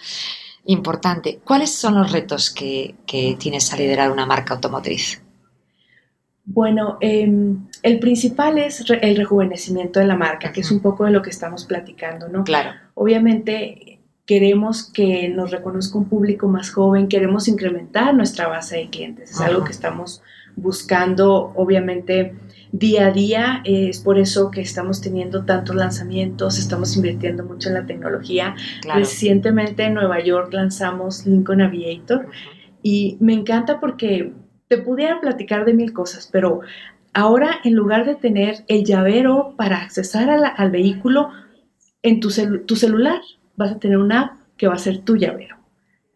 Importante. 0.65 1.39
¿Cuáles 1.43 1.73
son 1.73 1.95
los 1.95 2.11
retos 2.11 2.49
que, 2.49 2.95
que 3.05 3.35
tienes 3.39 3.71
a 3.71 3.77
liderar 3.77 4.11
una 4.11 4.25
marca 4.25 4.55
automotriz? 4.55 5.21
Bueno, 6.45 6.97
em, 7.01 7.67
el 7.81 7.99
principal 7.99 8.59
es 8.59 8.83
el 8.89 9.15
rejuvenecimiento 9.15 9.99
de 9.99 10.05
la 10.05 10.15
marca, 10.15 10.51
que 10.51 10.61
es 10.61 10.71
un 10.71 10.79
poco 10.79 11.05
de 11.05 11.11
lo 11.11 11.21
que 11.21 11.31
estamos 11.31 11.65
platicando, 11.65 12.29
¿no? 12.29 12.43
Claro. 12.43 12.71
Obviamente 12.93 13.99
queremos 14.27 14.91
que 14.91 15.27
nos 15.29 15.51
reconozca 15.51 15.97
un 15.97 16.05
público 16.05 16.47
más 16.47 16.71
joven, 16.71 17.07
queremos 17.07 17.47
incrementar 17.47 18.13
nuestra 18.13 18.47
base 18.47 18.77
de 18.77 18.89
clientes, 18.89 19.31
es 19.31 19.41
algo 19.41 19.63
que 19.63 19.71
estamos 19.71 20.21
buscando, 20.55 21.51
obviamente 21.55 22.33
día 22.77 23.07
a 23.07 23.11
día. 23.11 23.61
Es 23.63 23.99
por 23.99 24.19
eso 24.19 24.51
que 24.51 24.61
estamos 24.61 25.01
teniendo 25.01 25.45
tantos 25.45 25.75
lanzamientos, 25.75 26.59
estamos 26.59 26.95
invirtiendo 26.95 27.43
mucho 27.43 27.69
en 27.69 27.75
la 27.75 27.85
tecnología. 27.85 28.55
Recientemente 28.93 29.83
en 29.83 29.93
Nueva 29.93 30.21
York 30.21 30.53
lanzamos 30.53 31.25
Lincoln 31.25 31.61
Aviator 31.61 32.27
y 32.83 33.17
me 33.19 33.33
encanta 33.33 33.79
porque 33.79 34.33
te 34.67 34.77
pudiera 34.77 35.19
platicar 35.21 35.65
de 35.65 35.73
mil 35.73 35.93
cosas, 35.93 36.29
pero 36.31 36.61
ahora 37.13 37.59
en 37.63 37.73
lugar 37.73 38.05
de 38.05 38.15
tener 38.15 38.65
el 38.67 38.83
llavero 38.83 39.53
para 39.57 39.77
accesar 39.77 40.29
al 40.29 40.71
vehículo 40.71 41.29
en 42.01 42.19
tu, 42.19 42.29
tu 42.65 42.75
celular, 42.75 43.21
vas 43.55 43.71
a 43.71 43.79
tener 43.79 43.97
una 43.97 44.21
app 44.21 44.31
que 44.57 44.67
va 44.67 44.75
a 44.75 44.79
ser 44.79 44.99
tu 44.99 45.15
llavero. 45.15 45.54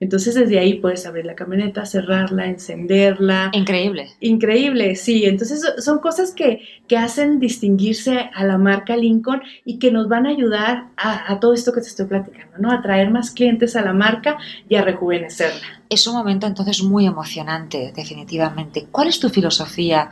Entonces 0.02 0.34
desde 0.34 0.60
ahí 0.60 0.76
puedes 0.76 1.06
abrir 1.06 1.26
la 1.26 1.36
camioneta, 1.36 1.86
cerrarla, 1.86 2.46
encenderla. 2.46 3.52
Increíble. 3.52 4.10
Increíble, 4.22 4.96
sí. 4.96 5.26
Entonces 5.26 5.62
son 5.80 6.00
cosas 6.00 6.32
que, 6.32 6.62
hacen 6.98 7.40
distinguirse 7.40 8.30
a 8.34 8.44
la 8.46 8.58
marca 8.58 8.96
Lincoln 8.96 9.42
y 9.66 9.78
que 9.78 9.92
nos 9.92 10.08
van 10.08 10.26
a 10.26 10.30
ayudar 10.30 10.88
a, 10.98 11.40
todo 11.40 11.54
esto 11.54 11.72
que 11.72 11.82
te 11.82 11.88
estoy 11.88 12.08
platicando, 12.08 12.58
¿no? 12.58 12.72
A 12.72 12.82
traer 12.82 13.10
más 13.10 13.32
clientes 13.32 13.76
a 13.76 13.82
la 13.82 13.94
marca 13.94 14.38
y 14.68 14.76
a 14.76 14.82
rejuvenecerla. 14.82 15.82
Es 15.90 16.08
un 16.08 16.16
momento 16.16 16.48
entonces 16.48 16.82
muy 16.84 17.06
emocionante, 17.06 17.94
definitivamente. 17.96 18.88
¿Cuál 18.92 19.10
es 19.10 19.20
tu 19.20 19.30
filosofía 19.30 20.12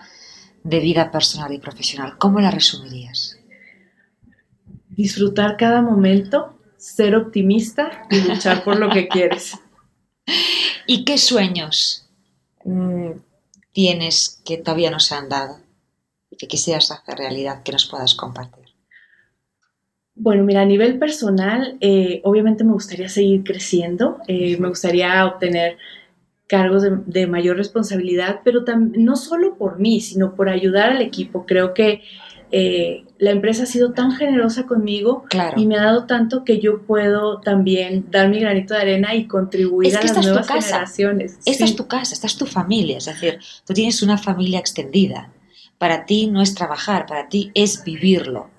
de 0.63 0.79
vida 0.79 1.11
personal 1.11 1.51
y 1.53 1.59
profesional? 1.59 2.17
¿Cómo 2.17 2.39
la 2.39 2.51
resumirías? 2.51 3.37
Disfrutar 4.89 5.57
cada 5.57 5.81
momento, 5.81 6.57
ser 6.77 7.15
optimista 7.15 8.05
y 8.09 8.21
luchar 8.21 8.63
por 8.63 8.79
lo 8.79 8.89
que 8.89 9.07
quieres. 9.07 9.59
¿Y 10.85 11.05
qué 11.05 11.17
sueños 11.17 12.07
mm, 12.63 13.11
tienes 13.71 14.41
que 14.45 14.57
todavía 14.57 14.91
no 14.91 14.99
se 14.99 15.15
han 15.15 15.29
dado 15.29 15.59
y 16.29 16.37
que 16.37 16.47
quisieras 16.47 16.91
hacer 16.91 17.17
realidad 17.17 17.63
que 17.63 17.71
nos 17.71 17.85
puedas 17.85 18.15
compartir? 18.15 18.65
Bueno, 20.15 20.43
mira, 20.43 20.61
a 20.61 20.65
nivel 20.65 20.97
personal, 20.97 21.77
eh, 21.79 22.21
obviamente 22.23 22.63
me 22.63 22.73
gustaría 22.73 23.07
seguir 23.07 23.43
creciendo, 23.43 24.17
eh, 24.27 24.57
me 24.57 24.67
gustaría 24.67 25.23
obtener 25.25 25.77
cargos 26.47 26.83
de, 27.05 27.27
mayor 27.27 27.57
responsabilidad, 27.57 28.39
pero 28.43 28.63
no 28.77 29.15
solo 29.15 29.57
por 29.57 29.79
mí, 29.79 29.99
sino 29.99 30.33
por 30.33 30.49
ayudar 30.49 30.89
al 30.91 31.01
equipo. 31.01 31.45
Creo 31.45 31.73
que 31.73 32.01
eh, 32.51 33.03
la 33.17 33.31
empresa 33.31 33.63
ha 33.63 33.65
sido 33.65 33.93
tan 33.93 34.11
generosa 34.11 34.65
conmigo 34.65 35.25
y 35.55 35.65
me 35.65 35.77
ha 35.77 35.83
dado 35.83 36.05
tanto 36.05 36.43
que 36.43 36.59
yo 36.59 36.81
puedo 36.83 37.41
también 37.41 38.05
dar 38.09 38.29
mi 38.29 38.39
granito 38.39 38.73
de 38.73 38.81
arena 38.81 39.15
y 39.15 39.25
contribuir 39.25 39.95
a 39.97 40.01
las 40.01 40.25
nuevas 40.25 40.47
generaciones. 40.47 41.39
Esta 41.45 41.65
es 41.65 41.75
tu 41.75 41.87
casa, 41.87 42.13
esta 42.13 42.27
es 42.27 42.37
tu 42.37 42.45
familia, 42.45 42.97
es 42.97 43.05
decir, 43.05 43.39
tú 43.65 43.73
tienes 43.73 44.01
una 44.01 44.17
familia 44.17 44.59
extendida. 44.59 45.31
Para 45.77 46.05
ti 46.05 46.27
no 46.27 46.41
es 46.41 46.55
trabajar, 46.55 47.05
para 47.05 47.29
ti 47.29 47.51
es 47.53 47.83
vivirlo 47.83 48.49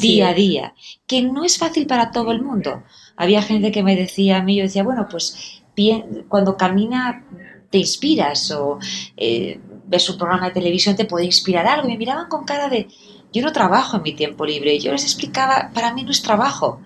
día 0.00 0.30
a 0.30 0.34
día, 0.34 0.74
que 1.06 1.22
no 1.22 1.44
es 1.44 1.58
fácil 1.58 1.86
para 1.86 2.10
todo 2.10 2.32
el 2.32 2.42
mundo. 2.42 2.82
Había 3.16 3.42
gente 3.42 3.70
que 3.70 3.82
me 3.82 3.96
decía 3.96 4.38
a 4.38 4.42
mí, 4.42 4.56
yo 4.56 4.64
decía, 4.64 4.82
bueno, 4.82 5.06
pues 5.10 5.62
bien, 5.76 6.24
cuando 6.28 6.56
camina 6.56 7.24
te 7.70 7.78
inspiras 7.78 8.50
o 8.50 8.78
eh, 9.16 9.60
ves 9.86 10.08
un 10.10 10.18
programa 10.18 10.46
de 10.46 10.52
televisión 10.52 10.96
te 10.96 11.04
puede 11.04 11.24
inspirar 11.26 11.66
algo. 11.66 11.88
Y 11.88 11.92
me 11.92 11.98
miraban 11.98 12.28
con 12.28 12.44
cara 12.44 12.68
de, 12.68 12.88
yo 13.36 13.42
no 13.42 13.52
trabajo 13.52 13.96
en 13.96 14.02
mi 14.02 14.14
tiempo 14.14 14.44
libre. 14.44 14.74
Y 14.74 14.80
yo 14.80 14.92
les 14.92 15.04
explicaba, 15.04 15.70
para 15.74 15.92
mí 15.92 16.02
no 16.02 16.10
es 16.10 16.22
trabajo, 16.22 16.80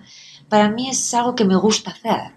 para 0.49 0.69
mí 0.69 0.89
es 0.89 1.13
algo 1.13 1.35
que 1.35 1.45
me 1.45 1.55
gusta 1.55 1.91
hacer. 1.91 2.33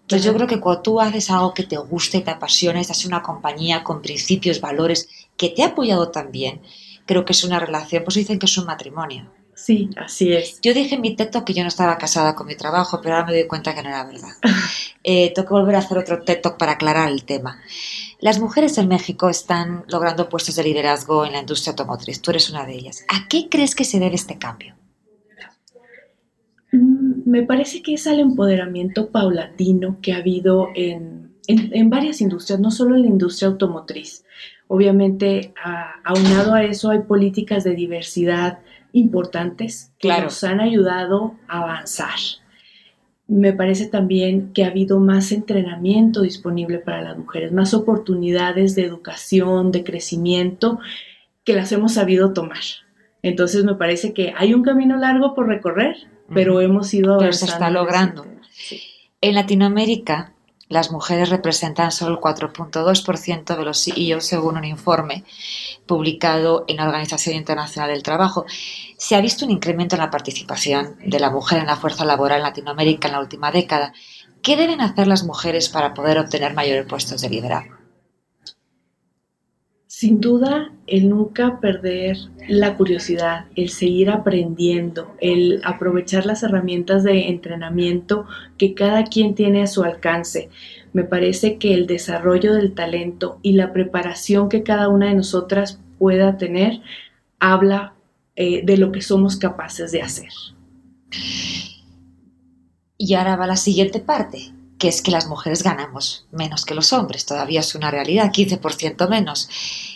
Entonces 0.00 0.24
yo 0.24 0.34
creo 0.34 0.48
que 0.48 0.58
cuando 0.58 0.82
tú 0.82 1.00
haces 1.00 1.30
algo 1.30 1.54
que 1.54 1.62
te 1.62 1.76
gusta 1.76 2.16
y 2.16 2.22
te 2.22 2.30
apasiona, 2.30 2.80
estás 2.80 3.04
en 3.04 3.12
una 3.12 3.22
compañía 3.22 3.84
con 3.84 4.02
principios, 4.02 4.60
valores, 4.60 5.08
que 5.36 5.50
te 5.50 5.62
ha 5.62 5.68
apoyado 5.68 6.10
también, 6.10 6.62
creo 7.06 7.24
que 7.24 7.32
es 7.32 7.44
una 7.44 7.60
relación, 7.60 8.02
pues 8.02 8.16
dicen 8.16 8.38
que 8.38 8.46
es 8.46 8.58
un 8.58 8.66
matrimonio. 8.66 9.30
Sí, 9.62 9.90
así 9.96 10.32
es. 10.32 10.58
Yo 10.62 10.72
dije 10.72 10.94
en 10.94 11.02
mi 11.02 11.14
texto 11.14 11.44
que 11.44 11.52
yo 11.52 11.62
no 11.62 11.68
estaba 11.68 11.98
casada 11.98 12.34
con 12.34 12.46
mi 12.46 12.54
trabajo, 12.54 13.00
pero 13.02 13.16
ahora 13.16 13.26
me 13.26 13.34
doy 13.34 13.46
cuenta 13.46 13.74
que 13.74 13.82
no 13.82 13.88
era 13.90 14.04
verdad. 14.04 14.30
Eh, 15.02 15.32
tengo 15.34 15.48
que 15.48 15.54
volver 15.54 15.76
a 15.76 15.78
hacer 15.78 15.96
otro 15.96 16.22
TED 16.24 16.42
para 16.58 16.72
aclarar 16.72 17.08
el 17.08 17.24
tema. 17.24 17.58
Las 18.20 18.38
mujeres 18.38 18.76
en 18.76 18.86
México 18.86 19.30
están 19.30 19.84
logrando 19.88 20.28
puestos 20.28 20.56
de 20.56 20.62
liderazgo 20.62 21.24
en 21.24 21.32
la 21.32 21.40
industria 21.40 21.70
automotriz. 21.70 22.20
Tú 22.20 22.32
eres 22.32 22.50
una 22.50 22.66
de 22.66 22.74
ellas. 22.74 23.06
¿A 23.08 23.26
qué 23.26 23.48
crees 23.48 23.74
que 23.74 23.86
se 23.86 23.98
debe 23.98 24.16
este 24.16 24.36
cambio? 24.36 24.74
Mm, 26.70 27.22
me 27.24 27.44
parece 27.44 27.80
que 27.80 27.94
es 27.94 28.06
al 28.06 28.20
empoderamiento 28.20 29.08
paulatino 29.08 29.96
que 30.02 30.12
ha 30.12 30.18
habido 30.18 30.68
en, 30.74 31.32
varias 31.88 32.20
industrias, 32.20 32.60
no 32.60 32.70
solo 32.70 32.94
en 32.94 33.02
la 33.02 33.08
industria 33.08 33.48
automotriz. 33.48 34.26
Obviamente, 34.68 35.54
aunado 36.04 36.52
a 36.52 36.62
eso, 36.62 36.90
hay 36.90 37.00
políticas 37.00 37.64
de 37.64 37.74
diversidad 37.74 38.58
importantes 38.92 39.92
que 39.98 40.08
nos 40.08 40.42
han 40.44 40.60
ayudado 40.60 41.34
a 41.48 41.62
avanzar 41.62 42.18
me 43.30 43.52
parece 43.52 43.86
también 43.86 44.52
que 44.52 44.64
ha 44.64 44.68
habido 44.68 44.98
más 44.98 45.30
entrenamiento 45.30 46.22
disponible 46.22 46.80
para 46.80 47.00
las 47.00 47.16
mujeres, 47.16 47.52
más 47.52 47.74
oportunidades 47.74 48.74
de 48.74 48.84
educación, 48.84 49.70
de 49.70 49.84
crecimiento, 49.84 50.80
que 51.44 51.54
las 51.54 51.70
hemos 51.70 51.94
sabido 51.94 52.32
tomar. 52.32 52.58
Entonces 53.22 53.62
me 53.62 53.76
parece 53.76 54.12
que 54.14 54.34
hay 54.36 54.52
un 54.52 54.64
camino 54.64 54.96
largo 54.96 55.36
por 55.36 55.46
recorrer, 55.46 55.94
pero 56.34 56.60
hemos 56.60 56.92
ido 56.92 57.14
avanzando. 57.14 57.24
Pero 57.24 57.32
se 57.32 57.44
está 57.44 57.70
logrando. 57.70 58.26
En 59.20 59.34
Latinoamérica, 59.36 60.32
las 60.70 60.92
mujeres 60.92 61.30
representan 61.30 61.90
solo 61.90 62.14
el 62.14 62.20
4.2% 62.20 63.56
de 63.56 63.64
los 63.64 63.84
CEOs 63.84 64.24
según 64.24 64.56
un 64.56 64.64
informe 64.64 65.24
publicado 65.84 66.64
en 66.68 66.76
la 66.76 66.86
Organización 66.86 67.34
Internacional 67.34 67.90
del 67.90 68.04
Trabajo. 68.04 68.46
Se 68.96 69.16
ha 69.16 69.20
visto 69.20 69.44
un 69.44 69.50
incremento 69.50 69.96
en 69.96 70.00
la 70.00 70.12
participación 70.12 70.96
de 71.04 71.18
la 71.18 71.28
mujer 71.28 71.58
en 71.58 71.66
la 71.66 71.76
fuerza 71.76 72.04
laboral 72.04 72.38
en 72.38 72.44
Latinoamérica 72.44 73.08
en 73.08 73.14
la 73.14 73.20
última 73.20 73.50
década. 73.50 73.92
¿Qué 74.42 74.56
deben 74.56 74.80
hacer 74.80 75.08
las 75.08 75.24
mujeres 75.24 75.68
para 75.68 75.92
poder 75.92 76.18
obtener 76.18 76.54
mayores 76.54 76.86
puestos 76.86 77.20
de 77.20 77.30
liderazgo? 77.30 77.79
Sin 80.00 80.18
duda, 80.18 80.72
el 80.86 81.10
nunca 81.10 81.60
perder 81.60 82.16
la 82.48 82.78
curiosidad, 82.78 83.44
el 83.54 83.68
seguir 83.68 84.08
aprendiendo, 84.08 85.14
el 85.20 85.60
aprovechar 85.62 86.24
las 86.24 86.42
herramientas 86.42 87.04
de 87.04 87.28
entrenamiento 87.28 88.24
que 88.56 88.72
cada 88.72 89.04
quien 89.04 89.34
tiene 89.34 89.62
a 89.62 89.66
su 89.66 89.82
alcance. 89.84 90.48
Me 90.94 91.04
parece 91.04 91.58
que 91.58 91.74
el 91.74 91.86
desarrollo 91.86 92.54
del 92.54 92.72
talento 92.72 93.40
y 93.42 93.52
la 93.52 93.74
preparación 93.74 94.48
que 94.48 94.62
cada 94.62 94.88
una 94.88 95.08
de 95.08 95.16
nosotras 95.16 95.78
pueda 95.98 96.38
tener 96.38 96.80
habla 97.38 97.92
eh, 98.36 98.62
de 98.64 98.78
lo 98.78 98.92
que 98.92 99.02
somos 99.02 99.36
capaces 99.36 99.92
de 99.92 100.00
hacer. 100.00 100.30
Y 102.96 103.12
ahora 103.12 103.36
va 103.36 103.46
la 103.46 103.56
siguiente 103.56 104.00
parte, 104.00 104.54
que 104.80 104.88
es 104.88 105.02
que 105.02 105.10
las 105.10 105.28
mujeres 105.28 105.62
ganamos 105.62 106.26
menos 106.32 106.64
que 106.64 106.74
los 106.74 106.94
hombres, 106.94 107.26
todavía 107.26 107.60
es 107.60 107.74
una 107.74 107.90
realidad, 107.90 108.32
15% 108.32 109.10
menos. 109.10 109.50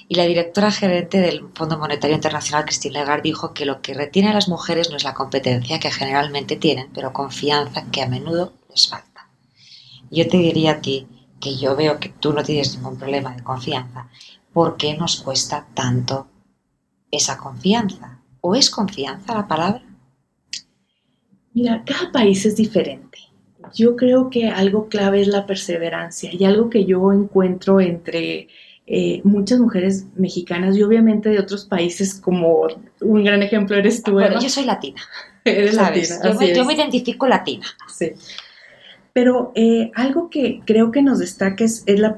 Y 0.08 0.14
la 0.14 0.24
directora 0.24 0.70
gerente 0.70 1.20
del 1.20 1.48
Fondo 1.54 1.78
Monetario 1.78 2.14
Internacional, 2.14 2.66
Christine 2.66 2.98
Lagarde, 2.98 3.22
dijo 3.22 3.54
que 3.54 3.64
lo 3.64 3.80
que 3.80 3.94
retiene 3.94 4.28
a 4.28 4.34
las 4.34 4.46
mujeres 4.46 4.90
no 4.90 4.96
es 4.98 5.04
la 5.04 5.14
competencia 5.14 5.80
que 5.80 5.90
generalmente 5.90 6.56
tienen, 6.56 6.90
pero 6.92 7.14
confianza 7.14 7.86
que 7.90 8.02
a 8.02 8.08
menudo 8.10 8.52
les 8.68 8.86
falta. 8.86 9.30
Yo 10.10 10.28
te 10.28 10.36
diría 10.36 10.72
a 10.72 10.80
ti 10.82 11.06
que 11.40 11.56
yo 11.56 11.74
veo 11.76 11.98
que 11.98 12.10
tú 12.10 12.34
no 12.34 12.44
tienes 12.44 12.76
ningún 12.76 12.98
problema 12.98 13.34
de 13.34 13.42
confianza. 13.42 14.10
¿Por 14.52 14.76
qué 14.76 14.98
nos 14.98 15.16
cuesta 15.22 15.66
tanto 15.72 16.28
esa 17.10 17.38
confianza? 17.38 18.20
¿O 18.42 18.54
es 18.54 18.68
confianza 18.68 19.34
la 19.34 19.48
palabra? 19.48 19.82
Mira, 21.54 21.82
cada 21.86 22.12
país 22.12 22.44
es 22.44 22.56
diferente 22.56 23.33
yo 23.72 23.96
creo 23.96 24.30
que 24.30 24.48
algo 24.48 24.88
clave 24.88 25.20
es 25.20 25.28
la 25.28 25.46
perseverancia 25.46 26.30
y 26.32 26.44
algo 26.44 26.70
que 26.70 26.84
yo 26.84 27.12
encuentro 27.12 27.80
entre 27.80 28.48
eh, 28.86 29.22
muchas 29.24 29.60
mujeres 29.60 30.06
mexicanas 30.14 30.76
y 30.76 30.82
obviamente 30.82 31.30
de 31.30 31.38
otros 31.38 31.64
países 31.64 32.14
como 32.14 32.66
un 33.00 33.24
gran 33.24 33.42
ejemplo 33.42 33.76
eres 33.76 34.02
tú. 34.02 34.12
Bueno, 34.12 34.40
yo 34.40 34.48
soy 34.48 34.64
latina. 34.64 35.00
Eres 35.44 35.74
latina. 35.74 36.20
Yo 36.22 36.34
me, 36.38 36.54
yo 36.54 36.64
me, 36.64 36.72
identifico 36.72 37.26
latina. 37.26 37.66
Sí. 37.86 38.12
Pero 39.12 39.52
eh, 39.54 39.90
algo 39.94 40.28
que 40.28 40.60
creo 40.64 40.90
que 40.90 41.02
nos 41.02 41.18
destaca 41.18 41.64
es, 41.64 41.84
la, 41.86 42.16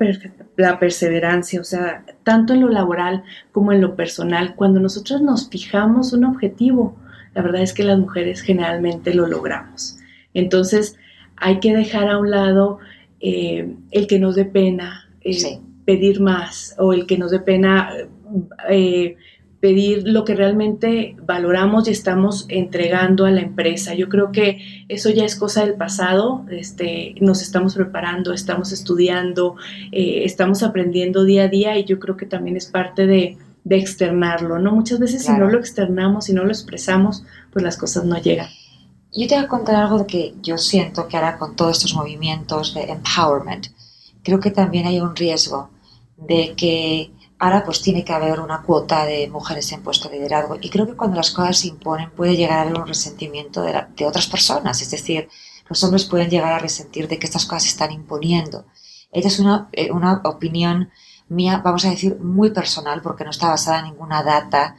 la, 0.56 0.78
perseverancia, 0.78 1.60
o 1.60 1.64
sea, 1.64 2.04
tanto 2.24 2.54
en 2.54 2.62
lo 2.62 2.68
laboral 2.68 3.24
como 3.52 3.72
en 3.72 3.80
lo 3.80 3.96
personal. 3.96 4.54
Cuando 4.54 4.80
nosotros 4.80 5.20
nos 5.22 5.50
fijamos 5.50 6.12
un 6.12 6.24
objetivo, 6.24 6.96
la 7.34 7.42
verdad 7.42 7.62
es 7.62 7.74
que 7.74 7.84
las 7.84 7.98
mujeres 7.98 8.40
generalmente 8.40 9.12
lo 9.12 9.26
logramos. 9.26 9.98
Entonces, 10.34 10.96
hay 11.36 11.60
que 11.60 11.74
dejar 11.74 12.08
a 12.08 12.18
un 12.18 12.30
lado 12.30 12.78
eh, 13.20 13.74
el 13.90 14.06
que 14.06 14.18
nos 14.18 14.34
dé 14.36 14.44
pena 14.44 15.08
eh, 15.20 15.60
pedir 15.84 16.20
más 16.20 16.74
o 16.78 16.92
el 16.92 17.06
que 17.06 17.18
nos 17.18 17.30
dé 17.30 17.40
pena 17.40 17.90
eh, 18.68 19.16
pedir 19.60 20.06
lo 20.06 20.24
que 20.24 20.34
realmente 20.34 21.16
valoramos 21.24 21.88
y 21.88 21.90
estamos 21.90 22.46
entregando 22.48 23.24
a 23.24 23.30
la 23.30 23.40
empresa. 23.40 23.94
Yo 23.94 24.08
creo 24.08 24.30
que 24.32 24.84
eso 24.88 25.10
ya 25.10 25.24
es 25.24 25.34
cosa 25.34 25.64
del 25.64 25.74
pasado, 25.74 26.44
este, 26.50 27.14
nos 27.20 27.42
estamos 27.42 27.74
preparando, 27.74 28.32
estamos 28.32 28.70
estudiando, 28.70 29.56
estamos 29.90 30.62
aprendiendo 30.62 31.24
día 31.24 31.44
a 31.44 31.48
día 31.48 31.78
y 31.78 31.84
yo 31.84 31.98
creo 31.98 32.16
que 32.16 32.26
también 32.26 32.56
es 32.56 32.66
parte 32.66 33.06
de, 33.06 33.38
externarlo, 33.68 34.60
¿no? 34.60 34.70
Muchas 34.70 35.00
veces 35.00 35.24
si 35.24 35.32
no 35.32 35.50
lo 35.50 35.58
externamos, 35.58 36.26
si 36.26 36.32
no 36.32 36.44
lo 36.44 36.50
expresamos, 36.50 37.24
pues 37.50 37.64
las 37.64 37.76
cosas 37.76 38.04
no 38.04 38.16
llegan. 38.16 38.46
Yo 39.16 39.26
te 39.26 39.34
voy 39.34 39.44
a 39.44 39.48
contar 39.48 39.76
algo 39.76 40.06
que 40.06 40.34
yo 40.42 40.58
siento 40.58 41.08
que 41.08 41.16
ahora 41.16 41.38
con 41.38 41.56
todos 41.56 41.78
estos 41.78 41.94
movimientos 41.94 42.74
de 42.74 42.82
empowerment, 42.82 43.68
creo 44.22 44.40
que 44.40 44.50
también 44.50 44.86
hay 44.86 45.00
un 45.00 45.16
riesgo 45.16 45.70
de 46.18 46.54
que 46.54 47.10
ahora 47.38 47.64
pues 47.64 47.80
tiene 47.80 48.04
que 48.04 48.12
haber 48.12 48.40
una 48.40 48.60
cuota 48.60 49.06
de 49.06 49.26
mujeres 49.28 49.72
en 49.72 49.82
puesto 49.82 50.10
de 50.10 50.16
liderazgo 50.16 50.58
y 50.60 50.68
creo 50.68 50.86
que 50.86 50.96
cuando 50.96 51.16
las 51.16 51.30
cosas 51.30 51.58
se 51.58 51.68
imponen 51.68 52.10
puede 52.10 52.36
llegar 52.36 52.58
a 52.58 52.62
haber 52.62 52.78
un 52.78 52.86
resentimiento 52.86 53.62
de, 53.62 54.04
otras 54.04 54.26
personas, 54.26 54.82
es 54.82 54.90
decir, 54.90 55.30
los 55.66 55.82
hombres 55.82 56.04
pueden 56.04 56.28
llegar 56.28 56.52
a 56.52 56.58
resentir 56.58 57.08
de 57.08 57.18
que 57.18 57.26
estas 57.26 57.46
cosas 57.46 57.62
se 57.62 57.70
están 57.70 57.92
imponiendo. 57.92 58.66
Esta 59.12 59.28
es 59.28 59.38
una, 59.38 59.70
eh, 59.72 59.92
una 59.92 60.20
opinión 60.24 60.90
mía, 61.28 61.62
vamos 61.64 61.86
a 61.86 61.90
decir, 61.90 62.18
muy 62.20 62.50
personal 62.50 63.00
porque 63.00 63.24
no 63.24 63.30
está 63.30 63.48
basada 63.48 63.78
en 63.78 63.86
ninguna 63.86 64.22
data 64.22 64.76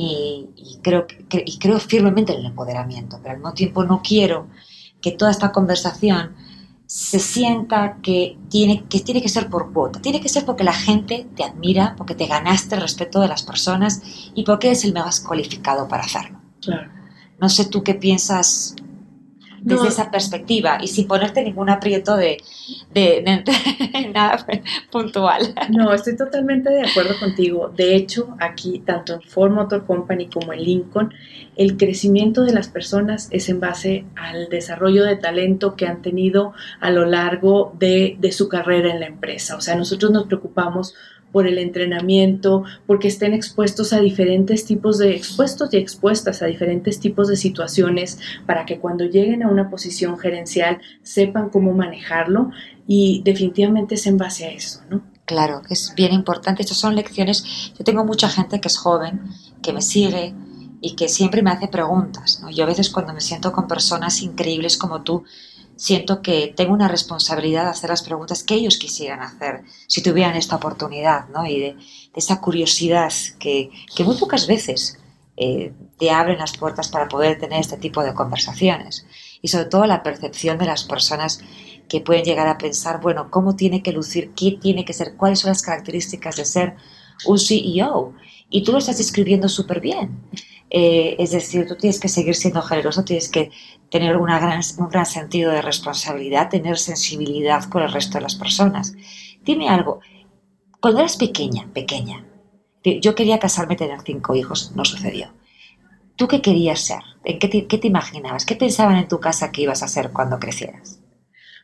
y, 0.00 0.78
creo, 0.82 1.06
y 1.44 1.58
creo 1.58 1.78
firmemente 1.78 2.32
en 2.32 2.40
el 2.40 2.46
empoderamiento, 2.46 3.18
pero 3.22 3.32
al 3.32 3.36
mismo 3.38 3.52
tiempo 3.52 3.84
no 3.84 4.00
quiero 4.02 4.46
que 5.00 5.12
toda 5.12 5.30
esta 5.30 5.52
conversación 5.52 6.34
se 6.86 7.20
sienta 7.20 7.98
que 8.02 8.36
tiene, 8.48 8.84
que 8.88 9.00
tiene 9.00 9.22
que 9.22 9.28
ser 9.28 9.48
por 9.48 9.72
cuota, 9.72 10.00
tiene 10.00 10.20
que 10.20 10.28
ser 10.28 10.44
porque 10.44 10.64
la 10.64 10.72
gente 10.72 11.28
te 11.36 11.44
admira, 11.44 11.94
porque 11.96 12.14
te 12.14 12.26
ganaste 12.26 12.74
el 12.74 12.80
respeto 12.80 13.20
de 13.20 13.28
las 13.28 13.42
personas 13.42 14.02
y 14.34 14.42
porque 14.44 14.68
eres 14.68 14.84
el 14.84 14.92
más 14.92 15.20
cualificado 15.20 15.86
para 15.86 16.02
hacerlo. 16.02 16.40
Claro. 16.60 16.90
No 17.38 17.48
sé 17.48 17.66
tú 17.66 17.82
qué 17.84 17.94
piensas 17.94 18.74
desde 19.62 19.88
esa 19.88 20.10
perspectiva 20.10 20.78
y 20.80 20.88
sin 20.88 21.06
ponerte 21.06 21.42
ningún 21.42 21.70
aprieto 21.70 22.16
de, 22.16 22.38
de, 22.92 23.22
nada 24.14 24.46
puntual. 24.90 25.54
No, 25.70 25.92
estoy 25.92 26.16
totalmente 26.16 26.70
de 26.70 26.88
acuerdo 26.88 27.18
contigo. 27.18 27.72
De 27.74 27.94
hecho, 27.94 28.36
aquí, 28.40 28.82
tanto 28.84 29.14
en 29.14 29.22
Ford 29.22 29.52
Motor 29.52 29.86
Company 29.86 30.28
como 30.28 30.52
en 30.52 30.62
Lincoln, 30.62 31.14
el 31.56 31.76
crecimiento 31.76 32.42
de 32.42 32.52
las 32.52 32.68
personas 32.68 33.28
es 33.30 33.48
en 33.48 33.60
base 33.60 34.04
al 34.16 34.48
desarrollo 34.48 35.04
de 35.04 35.16
talento 35.16 35.76
que 35.76 35.86
han 35.86 36.00
tenido 36.00 36.54
a 36.80 36.90
lo 36.90 37.04
largo 37.04 37.74
de, 37.78 38.16
de 38.18 38.32
su 38.32 38.48
carrera 38.48 38.90
en 38.90 39.00
la 39.00 39.06
empresa. 39.06 39.56
O 39.56 39.60
sea, 39.60 39.74
nosotros 39.74 40.10
nos 40.10 40.24
preocupamos 40.24 40.94
por 41.32 41.46
el 41.46 41.58
entrenamiento, 41.58 42.64
porque 42.86 43.08
estén 43.08 43.34
expuestos 43.34 43.92
a 43.92 44.00
diferentes 44.00 44.64
tipos 44.64 44.98
de 44.98 45.14
expuestos 45.14 45.72
y 45.72 45.76
expuestas 45.76 46.42
a 46.42 46.46
diferentes 46.46 47.00
tipos 47.00 47.28
de 47.28 47.36
situaciones 47.36 48.18
para 48.46 48.66
que 48.66 48.78
cuando 48.78 49.04
lleguen 49.04 49.42
a 49.42 49.48
una 49.48 49.70
posición 49.70 50.18
gerencial 50.18 50.80
sepan 51.02 51.50
cómo 51.50 51.72
manejarlo 51.72 52.50
y 52.86 53.22
definitivamente 53.24 53.94
es 53.94 54.06
en 54.06 54.16
base 54.16 54.46
a 54.46 54.50
eso, 54.50 54.80
¿no? 54.90 55.02
Claro, 55.24 55.62
que 55.62 55.74
es 55.74 55.94
bien 55.94 56.12
importante. 56.12 56.62
Estas 56.62 56.78
son 56.78 56.96
lecciones. 56.96 57.72
Yo 57.78 57.84
tengo 57.84 58.04
mucha 58.04 58.28
gente 58.28 58.60
que 58.60 58.66
es 58.66 58.76
joven, 58.76 59.20
que 59.62 59.72
me 59.72 59.80
sigue 59.80 60.34
y 60.80 60.96
que 60.96 61.08
siempre 61.08 61.42
me 61.42 61.50
hace 61.50 61.68
preguntas. 61.68 62.40
¿no? 62.42 62.50
Yo 62.50 62.64
a 62.64 62.66
veces 62.66 62.90
cuando 62.90 63.12
me 63.12 63.20
siento 63.20 63.52
con 63.52 63.68
personas 63.68 64.22
increíbles 64.22 64.76
como 64.76 65.02
tú, 65.02 65.24
siento 65.80 66.20
que 66.20 66.52
tengo 66.54 66.74
una 66.74 66.88
responsabilidad 66.88 67.64
de 67.64 67.70
hacer 67.70 67.88
las 67.88 68.02
preguntas 68.02 68.44
que 68.44 68.54
ellos 68.54 68.76
quisieran 68.76 69.22
hacer 69.22 69.62
si 69.86 70.02
tuvieran 70.02 70.36
esta 70.36 70.56
oportunidad, 70.56 71.30
¿no? 71.30 71.46
Y 71.46 71.58
de, 71.58 71.76
esa 72.14 72.38
curiosidad 72.42 73.10
que, 73.38 73.70
que, 73.96 74.04
muy 74.04 74.16
pocas 74.16 74.46
veces 74.46 74.98
eh, 75.38 75.72
te 75.98 76.10
abren 76.10 76.36
las 76.36 76.54
puertas 76.54 76.88
para 76.88 77.08
poder 77.08 77.38
tener 77.38 77.60
este 77.60 77.78
tipo 77.78 78.02
de 78.02 78.12
conversaciones. 78.12 79.06
Y 79.40 79.48
sobre 79.48 79.66
todo 79.66 79.86
la 79.86 80.02
percepción 80.02 80.58
de 80.58 80.66
las 80.66 80.84
personas 80.84 81.40
que 81.88 82.02
pueden 82.02 82.24
llegar 82.24 82.46
a 82.46 82.58
pensar, 82.58 83.00
bueno, 83.00 83.30
¿cómo 83.30 83.56
tiene 83.56 83.82
que 83.82 83.92
lucir? 83.92 84.32
¿Qué 84.36 84.58
tiene 84.60 84.84
que 84.84 84.92
ser? 84.92 85.16
¿Cuáles 85.16 85.38
son 85.38 85.48
las 85.48 85.62
características 85.62 86.36
de 86.36 86.44
ser 86.44 86.76
un 87.24 87.38
CEO? 87.38 88.12
Y 88.50 88.64
tú 88.64 88.72
lo 88.72 88.78
estás 88.78 88.98
describiendo 88.98 89.48
súper 89.48 89.80
bien. 89.80 90.20
Eh, 90.70 91.16
es 91.18 91.32
decir, 91.32 91.66
tú 91.66 91.76
tienes 91.76 91.98
que 91.98 92.08
seguir 92.08 92.36
siendo 92.36 92.62
generoso, 92.62 93.04
tienes 93.04 93.28
que 93.28 93.50
tener 93.90 94.16
una 94.16 94.38
gran, 94.38 94.60
un 94.78 94.88
gran 94.88 95.04
sentido 95.06 95.50
de 95.50 95.62
responsabilidad, 95.62 96.48
tener 96.48 96.78
sensibilidad 96.78 97.64
con 97.64 97.82
el 97.82 97.92
resto 97.92 98.18
de 98.18 98.22
las 98.22 98.36
personas. 98.36 98.94
Dime 99.42 99.68
algo, 99.68 100.00
cuando 100.80 101.00
eras 101.00 101.16
pequeña, 101.16 101.68
pequeña, 101.74 102.24
yo 103.02 103.14
quería 103.14 103.38
casarme 103.38 103.76
tener 103.76 104.00
cinco 104.02 104.34
hijos, 104.34 104.72
no 104.74 104.84
sucedió. 104.84 105.32
¿Tú 106.16 106.28
qué 106.28 106.40
querías 106.40 106.80
ser? 106.80 107.00
¿En 107.24 107.38
qué, 107.38 107.48
te, 107.48 107.66
qué 107.66 107.78
te 107.78 107.88
imaginabas? 107.88 108.46
¿Qué 108.46 108.54
pensaban 108.54 108.96
en 108.96 109.08
tu 109.08 109.20
casa 109.20 109.50
que 109.50 109.62
ibas 109.62 109.82
a 109.82 109.88
ser 109.88 110.12
cuando 110.12 110.38
crecieras? 110.38 111.00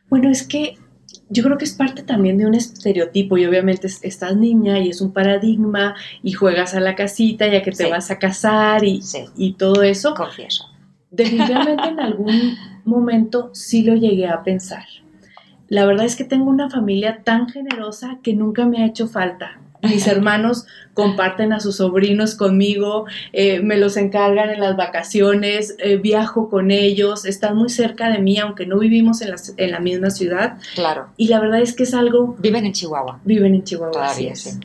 Bueno, 0.09 0.29
es 0.29 0.47
que 0.47 0.77
yo 1.29 1.43
creo 1.43 1.57
que 1.57 1.65
es 1.65 1.73
parte 1.73 2.03
también 2.03 2.37
de 2.37 2.45
un 2.45 2.55
estereotipo 2.55 3.37
y 3.37 3.45
obviamente 3.45 3.87
estás 4.01 4.35
niña 4.35 4.79
y 4.79 4.89
es 4.89 5.01
un 5.01 5.11
paradigma 5.11 5.95
y 6.23 6.31
juegas 6.31 6.73
a 6.73 6.79
la 6.79 6.95
casita 6.95 7.47
ya 7.47 7.61
que 7.61 7.71
te 7.71 7.89
vas 7.89 8.11
a 8.11 8.19
casar 8.19 8.83
y, 8.83 9.01
y 9.35 9.53
todo 9.53 9.83
eso. 9.83 10.13
Confieso. 10.13 10.65
Definitivamente 11.11 11.87
en 11.87 11.99
algún 11.99 12.57
momento 12.85 13.49
sí 13.53 13.83
lo 13.83 13.95
llegué 13.95 14.27
a 14.27 14.43
pensar. 14.43 14.85
La 15.67 15.85
verdad 15.85 16.05
es 16.05 16.15
que 16.15 16.23
tengo 16.23 16.49
una 16.49 16.69
familia 16.69 17.23
tan 17.23 17.49
generosa 17.49 18.19
que 18.23 18.33
nunca 18.33 18.65
me 18.65 18.83
ha 18.83 18.85
hecho 18.85 19.07
falta. 19.07 19.59
Mis 19.83 20.07
hermanos 20.07 20.65
comparten 20.93 21.53
a 21.53 21.59
sus 21.59 21.77
sobrinos 21.77 22.35
conmigo, 22.35 23.05
eh, 23.31 23.61
me 23.61 23.77
los 23.77 23.97
encargan 23.97 24.49
en 24.49 24.59
las 24.59 24.75
vacaciones, 24.75 25.75
eh, 25.77 25.97
viajo 25.97 26.49
con 26.49 26.71
ellos, 26.71 27.25
están 27.25 27.55
muy 27.55 27.69
cerca 27.69 28.09
de 28.09 28.17
mí, 28.17 28.39
aunque 28.39 28.65
no 28.65 28.79
vivimos 28.79 29.21
en 29.21 29.29
la, 29.29 29.35
en 29.57 29.71
la, 29.71 29.79
misma 29.79 30.09
ciudad. 30.09 30.57
Claro. 30.73 31.09
Y 31.17 31.27
la 31.27 31.39
verdad 31.39 31.61
es 31.61 31.75
que 31.75 31.83
es 31.83 31.93
algo... 31.93 32.35
Viven 32.39 32.65
en 32.65 32.73
Chihuahua. 32.73 33.19
Viven 33.23 33.53
en 33.53 33.63
Chihuahua. 33.63 33.91
Todavía, 33.91 34.35
sí. 34.35 34.59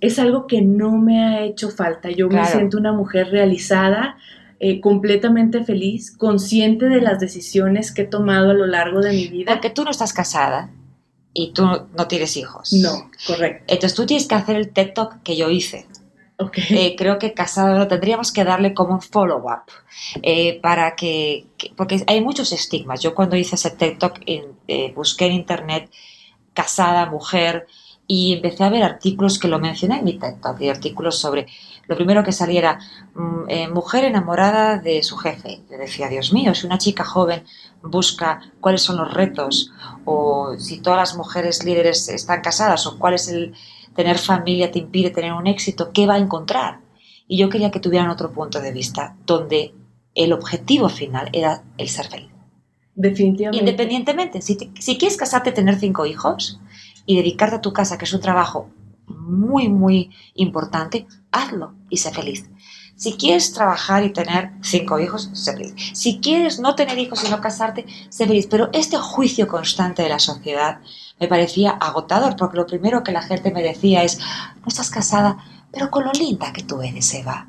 Es 0.00 0.18
algo 0.18 0.46
que 0.46 0.60
no 0.60 0.92
me 0.98 1.24
ha 1.24 1.42
hecho 1.42 1.70
falta. 1.70 2.10
Yo 2.10 2.28
me 2.28 2.44
siento 2.44 2.76
una 2.76 2.92
mujer 2.92 3.30
realizada, 3.30 4.16
eh, 4.60 4.80
completamente 4.80 5.64
feliz, 5.64 6.14
consciente 6.16 6.88
de 6.88 7.00
las 7.00 7.18
decisiones 7.18 7.92
que 7.92 8.02
he 8.02 8.06
tomado 8.06 8.50
a 8.50 8.54
lo 8.54 8.66
largo 8.66 9.00
de 9.00 9.12
mi 9.12 9.28
vida. 9.28 9.52
Porque 9.52 9.70
tú 9.70 9.84
no 9.84 9.90
estás 9.90 10.12
casada 10.12 10.70
y 11.32 11.52
tú 11.52 11.64
no 11.64 12.08
tienes 12.08 12.36
hijos. 12.36 12.72
No, 12.72 13.10
correcto. 13.26 13.64
Entonces 13.68 13.94
tú 13.94 14.06
tienes 14.06 14.26
que 14.26 14.34
hacer 14.34 14.56
el 14.56 14.70
TED 14.70 14.92
Talk 14.94 15.22
que 15.22 15.36
yo 15.36 15.50
hice. 15.50 15.86
Okay. 16.40 16.64
Eh, 16.70 16.94
creo 16.96 17.18
que 17.18 17.34
casado 17.34 17.88
tendríamos 17.88 18.30
que 18.30 18.44
darle 18.44 18.72
como 18.72 18.94
un 18.94 19.02
follow-up 19.02 19.62
eh, 20.22 20.60
para 20.62 20.94
que, 20.94 21.46
porque 21.76 22.04
hay 22.06 22.20
muchos 22.20 22.52
estigmas. 22.52 23.00
Yo 23.00 23.12
cuando 23.12 23.34
hice 23.34 23.56
ese 23.56 23.70
TED 23.70 23.98
Talk 23.98 24.20
eh, 24.26 24.92
busqué 24.94 25.26
en 25.26 25.32
internet 25.32 25.90
casada, 26.54 27.06
mujer, 27.06 27.66
y 28.06 28.34
empecé 28.34 28.62
a 28.62 28.68
ver 28.68 28.84
artículos 28.84 29.38
que 29.38 29.48
lo 29.48 29.58
mencioné 29.58 29.98
en 29.98 30.04
mi 30.04 30.16
TED 30.16 30.36
Talk, 30.40 30.60
y 30.60 30.68
artículos 30.68 31.18
sobre, 31.18 31.46
lo 31.88 31.96
primero 31.96 32.22
que 32.22 32.32
saliera, 32.32 32.78
mm, 33.14 33.72
mujer 33.72 34.04
enamorada 34.04 34.78
de 34.78 35.02
su 35.02 35.16
jefe. 35.16 35.60
Yo 35.68 35.76
decía, 35.76 36.08
Dios 36.08 36.32
mío, 36.32 36.54
si 36.54 36.66
una 36.66 36.78
chica 36.78 37.04
joven 37.04 37.42
busca 37.82 38.40
cuáles 38.60 38.82
son 38.82 38.96
los 38.96 39.12
retos 39.12 39.70
o 40.04 40.54
si 40.58 40.80
todas 40.80 40.98
las 40.98 41.16
mujeres 41.16 41.64
líderes 41.64 42.08
están 42.08 42.40
casadas 42.40 42.86
o 42.86 42.98
cuál 42.98 43.14
es 43.14 43.28
el 43.28 43.54
tener 43.94 44.18
familia 44.18 44.70
te 44.70 44.78
impide 44.78 45.10
tener 45.10 45.32
un 45.32 45.46
éxito, 45.46 45.90
¿qué 45.92 46.06
va 46.06 46.14
a 46.14 46.18
encontrar? 46.18 46.80
Y 47.26 47.36
yo 47.38 47.48
quería 47.48 47.70
que 47.70 47.80
tuvieran 47.80 48.10
otro 48.10 48.32
punto 48.32 48.60
de 48.60 48.72
vista 48.72 49.16
donde 49.26 49.74
el 50.14 50.32
objetivo 50.32 50.88
final 50.88 51.28
era 51.32 51.62
el 51.76 51.88
ser 51.88 52.06
feliz. 52.06 52.30
Definitivamente. 52.94 53.58
Independientemente, 53.58 54.40
si, 54.40 54.56
si 54.78 54.98
quieres 54.98 55.16
casarte, 55.16 55.52
tener 55.52 55.78
cinco 55.78 56.06
hijos 56.06 56.60
y 57.06 57.16
dedicarte 57.16 57.56
a 57.56 57.60
tu 57.60 57.72
casa, 57.72 57.96
que 57.98 58.04
es 58.04 58.12
un 58.12 58.20
trabajo 58.20 58.70
muy, 59.06 59.68
muy 59.68 60.10
importante, 60.34 61.06
hazlo 61.30 61.74
y 61.88 61.98
sé 61.98 62.12
feliz. 62.12 62.48
Si 62.98 63.12
quieres 63.12 63.52
trabajar 63.52 64.02
y 64.02 64.12
tener 64.12 64.50
cinco 64.60 64.98
hijos, 64.98 65.30
sé 65.32 65.52
feliz. 65.52 65.72
Si 65.94 66.18
quieres 66.18 66.58
no 66.58 66.74
tener 66.74 66.98
hijos 66.98 67.22
y 67.22 67.30
no 67.30 67.40
casarte, 67.40 67.86
sé 68.08 68.26
feliz. 68.26 68.48
Pero 68.50 68.70
este 68.72 68.96
juicio 68.96 69.46
constante 69.46 70.02
de 70.02 70.08
la 70.08 70.18
sociedad 70.18 70.80
me 71.20 71.28
parecía 71.28 71.70
agotador, 71.70 72.34
porque 72.34 72.56
lo 72.56 72.66
primero 72.66 73.04
que 73.04 73.12
la 73.12 73.22
gente 73.22 73.52
me 73.52 73.62
decía 73.62 74.02
es, 74.02 74.18
no 74.18 74.66
estás 74.66 74.90
casada, 74.90 75.38
pero 75.70 75.92
con 75.92 76.06
lo 76.06 76.12
linda 76.12 76.52
que 76.52 76.64
tú 76.64 76.82
eres, 76.82 77.14
Eva. 77.14 77.46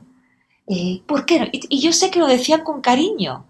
Eh, 0.68 1.02
¿Por 1.08 1.26
qué? 1.26 1.50
Y, 1.52 1.82
yo 1.82 1.94
sé 1.94 2.12
que 2.12 2.20
lo 2.20 2.28
decían 2.28 2.64
con 2.64 2.80
cariño, 2.82 3.48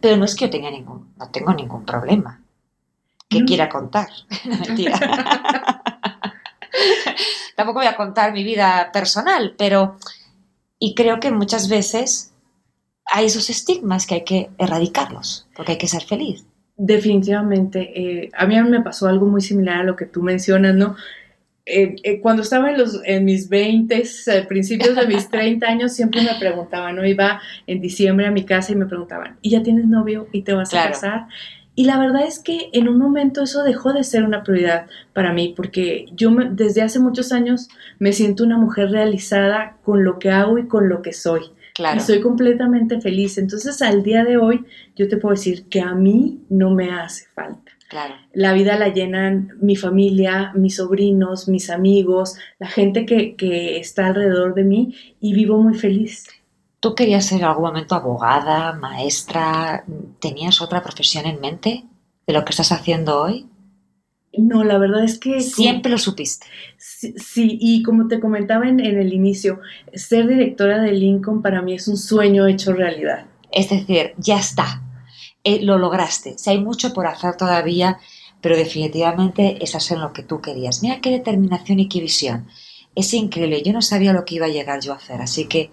pero 0.00 0.16
no 0.16 0.24
es 0.24 0.34
que 0.34 0.46
yo 0.46 0.50
tenga 0.50 0.70
ningún, 0.70 1.12
no 1.18 1.28
tengo 1.28 1.52
ningún 1.52 1.84
problema. 1.84 2.40
que 3.28 3.44
quiera 3.44 3.68
contar. 3.68 4.08
mentira. 4.46 4.98
Tampoco 7.56 7.80
voy 7.80 7.88
a 7.88 7.96
contar 7.96 8.32
mi 8.32 8.42
vida 8.42 8.88
personal, 8.90 9.54
pero... 9.58 9.98
Y 10.84 10.96
creo 10.96 11.20
que 11.20 11.30
muchas 11.30 11.68
veces 11.68 12.34
hay 13.06 13.26
esos 13.26 13.50
estigmas 13.50 14.04
que 14.04 14.14
hay 14.16 14.24
que 14.24 14.50
erradicarlos, 14.58 15.46
porque 15.54 15.72
hay 15.72 15.78
que 15.78 15.86
ser 15.86 16.02
feliz. 16.02 16.44
Definitivamente. 16.76 17.92
Eh, 17.94 18.30
a 18.34 18.46
mí 18.46 18.60
me 18.62 18.80
pasó 18.80 19.06
algo 19.06 19.26
muy 19.26 19.42
similar 19.42 19.82
a 19.82 19.84
lo 19.84 19.94
que 19.94 20.06
tú 20.06 20.22
mencionas, 20.24 20.74
¿no? 20.74 20.96
Eh, 21.66 21.94
eh, 22.02 22.20
cuando 22.20 22.42
estaba 22.42 22.72
en, 22.72 22.78
los, 22.78 23.00
en 23.04 23.24
mis 23.24 23.48
20, 23.48 24.02
principios 24.48 24.96
de 24.96 25.06
mis 25.06 25.28
30 25.30 25.64
años, 25.64 25.92
siempre 25.92 26.20
me 26.20 26.34
preguntaban, 26.40 26.96
¿no? 26.96 27.06
Iba 27.06 27.40
en 27.68 27.80
diciembre 27.80 28.26
a 28.26 28.32
mi 28.32 28.44
casa 28.44 28.72
y 28.72 28.74
me 28.74 28.86
preguntaban, 28.86 29.38
¿y 29.40 29.50
ya 29.50 29.62
tienes 29.62 29.86
novio 29.86 30.26
y 30.32 30.42
te 30.42 30.52
vas 30.52 30.74
a 30.74 30.88
casar? 30.88 31.28
Y 31.74 31.84
la 31.84 31.98
verdad 31.98 32.26
es 32.26 32.38
que 32.38 32.68
en 32.72 32.88
un 32.88 32.98
momento 32.98 33.42
eso 33.42 33.62
dejó 33.62 33.92
de 33.92 34.04
ser 34.04 34.24
una 34.24 34.42
prioridad 34.42 34.86
para 35.14 35.32
mí, 35.32 35.54
porque 35.56 36.06
yo 36.12 36.30
desde 36.50 36.82
hace 36.82 36.98
muchos 36.98 37.32
años 37.32 37.68
me 37.98 38.12
siento 38.12 38.44
una 38.44 38.58
mujer 38.58 38.90
realizada 38.90 39.78
con 39.82 40.04
lo 40.04 40.18
que 40.18 40.30
hago 40.30 40.58
y 40.58 40.66
con 40.66 40.88
lo 40.88 41.00
que 41.00 41.12
soy. 41.12 41.42
Claro. 41.74 41.98
Y 41.98 42.00
soy 42.00 42.20
completamente 42.20 43.00
feliz. 43.00 43.38
Entonces, 43.38 43.80
al 43.80 44.02
día 44.02 44.24
de 44.24 44.36
hoy, 44.36 44.64
yo 44.94 45.08
te 45.08 45.16
puedo 45.16 45.34
decir 45.34 45.64
que 45.70 45.80
a 45.80 45.94
mí 45.94 46.42
no 46.50 46.70
me 46.70 46.90
hace 46.90 47.26
falta. 47.34 47.72
Claro. 47.88 48.14
La 48.34 48.52
vida 48.52 48.78
la 48.78 48.88
llenan 48.88 49.52
mi 49.60 49.76
familia, 49.76 50.52
mis 50.54 50.76
sobrinos, 50.76 51.48
mis 51.48 51.70
amigos, 51.70 52.36
la 52.58 52.66
gente 52.66 53.06
que, 53.06 53.34
que 53.36 53.78
está 53.78 54.06
alrededor 54.06 54.54
de 54.54 54.64
mí 54.64 54.94
y 55.20 55.32
vivo 55.32 55.58
muy 55.58 55.74
feliz. 55.74 56.26
¿Tú 56.82 56.96
querías 56.96 57.26
ser 57.26 57.38
en 57.38 57.44
algún 57.44 57.62
momento 57.62 57.94
abogada, 57.94 58.72
maestra? 58.72 59.84
¿Tenías 60.18 60.60
otra 60.60 60.82
profesión 60.82 61.26
en 61.26 61.40
mente 61.40 61.84
de 62.26 62.32
lo 62.32 62.44
que 62.44 62.50
estás 62.50 62.72
haciendo 62.72 63.22
hoy? 63.22 63.46
No, 64.36 64.64
la 64.64 64.78
verdad 64.78 65.04
es 65.04 65.20
que... 65.20 65.42
Siempre 65.42 65.92
lo 65.92 65.98
supiste. 65.98 66.44
Sí, 66.78 67.56
y 67.60 67.84
como 67.84 68.08
te 68.08 68.18
comentaba 68.18 68.68
en, 68.68 68.80
el 68.80 69.12
inicio, 69.12 69.60
ser 69.94 70.26
directora 70.26 70.82
de 70.82 70.90
Lincoln 70.90 71.40
para 71.40 71.62
mí 71.62 71.74
es 71.74 71.86
un 71.86 71.96
sueño 71.96 72.48
hecho 72.48 72.72
realidad. 72.72 73.26
Es 73.52 73.70
decir, 73.70 74.14
ya 74.18 74.40
está, 74.40 74.82
eh, 75.44 75.62
lo 75.62 75.78
lograste. 75.78 76.36
Si 76.36 76.50
hay 76.50 76.58
mucho 76.58 76.92
por 76.92 77.06
hacer 77.06 77.36
todavía, 77.36 78.00
pero 78.40 78.56
definitivamente 78.56 79.62
es 79.62 79.76
hacer 79.76 79.98
lo 79.98 80.12
que 80.12 80.24
tú 80.24 80.40
querías. 80.40 80.82
Mira 80.82 81.00
qué 81.00 81.10
determinación 81.10 81.78
y 81.78 81.88
qué 81.88 82.00
visión. 82.00 82.48
Es 82.96 83.14
increíble, 83.14 83.62
yo 83.62 83.72
no 83.72 83.82
sabía 83.82 84.12
lo 84.12 84.24
que 84.24 84.34
iba 84.34 84.46
a 84.46 84.50
llegar 84.50 84.80
yo 84.80 84.92
a 84.92 84.96
hacer, 84.96 85.22
así 85.22 85.46
que 85.46 85.70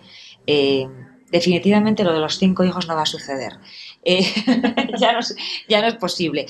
eh, 0.51 0.89
definitivamente 1.31 2.03
lo 2.03 2.11
de 2.11 2.19
los 2.19 2.39
cinco 2.39 2.63
hijos 2.63 2.87
no 2.87 2.95
va 2.95 3.03
a 3.03 3.05
suceder. 3.05 3.59
Eh, 4.03 4.25
ya, 4.99 5.13
no, 5.13 5.87
es 5.87 5.95
posible. 5.95 6.47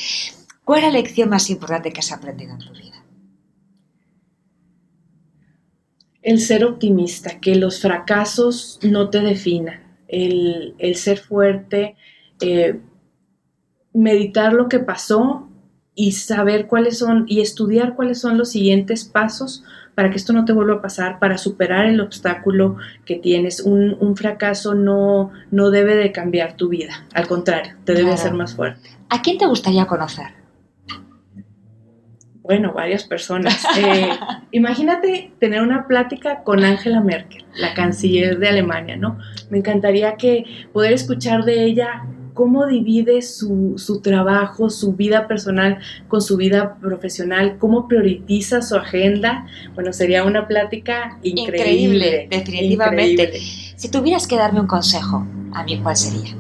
¿Cuál 0.64 0.80
es 0.80 0.86
la 0.86 0.92
lección 0.92 1.30
más 1.30 1.50
importante 1.50 1.92
que 1.92 2.00
has 2.00 2.14
aprendido 2.14 2.54
en 2.54 2.60
tu 2.60 2.72
vida? 2.72 3.04
El 6.22 6.40
ser 6.40 6.64
optimista, 6.64 7.42
que 7.42 7.56
los 7.56 7.82
fracasos 7.82 8.80
no 8.84 9.10
te 9.10 9.20
definan, 9.20 9.98
el, 10.08 10.76
ser 10.96 11.18
fuerte, 11.18 11.98
eh, 12.40 12.80
meditar 13.94 14.54
lo 14.54 14.70
que 14.70 14.80
pasó 14.80 15.50
y 15.94 16.14
saber 16.14 16.68
cuáles 16.68 17.00
son 17.00 17.26
y 17.28 17.42
estudiar 17.42 17.98
cuáles 17.98 18.22
son 18.22 18.38
los 18.38 18.52
siguientes 18.52 19.04
pasos 19.04 19.66
para 20.00 20.12
que 20.12 20.16
esto 20.16 20.32
no 20.32 20.46
te 20.46 20.54
vuelva 20.54 20.76
a 20.76 20.82
pasar, 20.82 21.20
para 21.20 21.38
superar 21.38 21.86
el 21.86 22.00
obstáculo 22.00 22.78
que 23.04 23.18
tienes. 23.18 23.60
Un, 23.60 24.16
fracaso 24.16 24.74
no, 24.74 25.32
no 25.52 25.72
debe 25.72 25.94
de 25.98 26.14
cambiar 26.14 26.54
tu 26.54 26.70
vida, 26.70 27.06
al 27.14 27.28
contrario, 27.28 27.74
te 27.84 27.96
debe 27.96 28.14
hacer 28.14 28.34
más 28.34 28.56
fuerte. 28.56 28.92
¿A 29.10 29.22
quién 29.22 29.38
te 29.38 29.46
gustaría 29.46 29.86
conocer? 29.88 30.28
Bueno, 32.42 32.72
varias 32.72 33.04
personas. 33.04 33.62
Eh, 33.78 34.10
imagínate 34.52 35.34
tener 35.38 35.62
una 35.62 35.86
plática 35.86 36.44
con 36.46 36.64
Angela 36.64 37.02
Merkel, 37.02 37.44
la 37.56 37.74
canciller 37.74 38.40
de 38.40 38.48
Alemania, 38.48 38.96
¿no? 38.96 39.18
Me 39.50 39.58
encantaría 39.58 40.16
que 40.16 40.46
poder 40.72 40.94
escuchar 40.94 41.44
de 41.44 41.66
ella 41.66 42.06
cómo 42.40 42.66
divide 42.66 43.22
su, 43.22 43.74
su, 43.76 44.00
trabajo, 44.00 44.70
su 44.70 44.94
vida 44.94 45.28
personal 45.28 45.80
con 46.08 46.22
su 46.22 46.38
vida 46.38 46.78
profesional, 46.80 47.58
cómo 47.60 47.90
prioriza 47.90 48.62
su 48.62 48.78
agenda. 48.78 49.46
Bueno, 49.76 49.92
sería 49.92 50.24
una 50.24 50.48
plática 50.48 51.20
increíble. 51.22 51.58
Increíble, 51.58 52.28
definitivamente. 52.32 53.42
Si 53.76 53.92
tuvieras 53.92 54.26
que 54.26 54.38
darme 54.38 54.62
un 54.62 54.68
consejo, 54.68 55.28
¿a 55.52 55.66
mí 55.66 55.82
cuál 55.84 55.98
sería? 55.98 56.34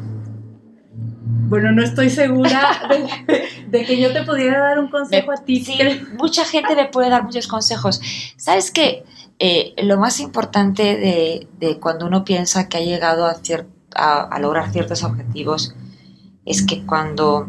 Bueno, 1.49 1.73
no 1.73 1.83
estoy 1.83 2.09
segura 2.09 2.62
de, 3.69 3.83
que 3.83 3.99
yo 3.99 4.13
te 4.13 4.23
pudiera 4.23 4.59
dar 4.59 4.79
un 4.79 4.88
consejo 4.88 5.33
a 5.33 5.43
ti. 5.43 5.65
Sí, 5.65 5.77
mucha 6.17 6.45
gente 6.45 6.77
me 6.77 6.85
puede 6.85 7.09
dar 7.09 7.25
muchos 7.25 7.45
consejos. 7.47 7.99
¿Sabes 8.38 8.71
qué? 8.71 9.03
Eh, 9.39 9.73
lo 9.83 9.97
más 9.97 10.21
importante 10.21 10.95
de, 10.95 11.47
de, 11.59 11.77
cuando 11.77 12.05
uno 12.05 12.23
piensa 12.23 12.69
que 12.69 12.77
ha 12.77 12.81
llegado 12.81 13.25
a, 13.25 13.35
a, 13.95 14.21
a 14.21 14.39
lograr 14.39 14.71
ciertos 14.71 15.03
objetivos 15.03 15.75
es 16.49 16.65
que 16.65 16.83
cuando, 16.83 17.47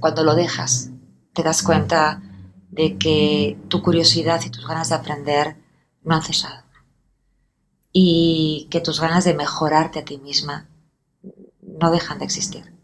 cuando 0.00 0.24
lo 0.24 0.34
dejas, 0.34 0.90
te 1.32 1.44
das 1.44 1.62
cuenta 1.62 2.20
de 2.68 2.98
que 2.98 3.56
tu 3.68 3.80
curiosidad 3.80 4.40
y 4.44 4.50
tus 4.50 4.66
ganas 4.66 4.88
de 4.88 4.96
aprender 4.96 5.56
no 6.02 6.16
han 6.16 6.22
cesado. 6.22 6.64
Y 7.92 8.66
que 8.70 8.80
tus 8.80 9.00
ganas 9.00 9.24
de 9.24 9.34
mejorarte 9.34 10.00
a 10.00 10.04
ti 10.04 10.18
misma 10.18 10.68
no 11.62 11.92
dejan 11.92 12.18
de 12.18 12.24
existir. 12.24 12.74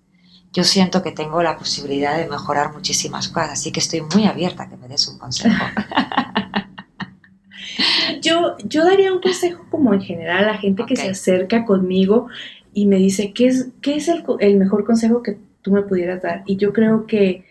Yo 0.53 0.63
siento 0.63 1.03
que 1.03 1.11
tengo 1.11 1.43
la 1.43 1.59
posibilidad 1.59 2.17
de 2.17 2.29
mejorar 2.29 2.73
muchísimas 2.73 3.27
cosas, 3.27 3.55
así 3.55 3.73
que 3.73 3.81
estoy 3.81 4.03
muy 4.03 4.27
abierta 4.27 4.63
a 4.63 4.69
que 4.69 4.77
me 4.77 4.87
des 4.87 5.09
un 5.09 5.19
consejo. 5.19 5.53
yo, 8.23 8.57
yo 8.65 8.85
daría 8.85 9.13
un 9.13 9.21
consejo 9.21 9.67
como 9.69 9.95
en 9.95 10.01
general 10.01 10.45
a 10.45 10.53
la 10.53 10.59
gente 10.59 10.87
que 10.87 10.95
se 10.95 11.11
acerca 11.11 11.65
conmigo 11.65 12.29
y 12.75 12.87
me 12.87 12.97
dice, 12.97 13.33
¿qué 13.33 13.47
es, 13.47 13.69
qué 13.81 13.97
es 13.97 14.09
el, 14.09 14.57
mejor 14.57 14.85
consejo 14.85 15.23
que 15.23 15.39
tú 15.63 15.71
me 15.71 15.83
pudieras 15.83 16.23
dar? 16.23 16.43
Y 16.47 16.57
yo 16.57 16.73
creo 16.73 17.07
que 17.07 17.45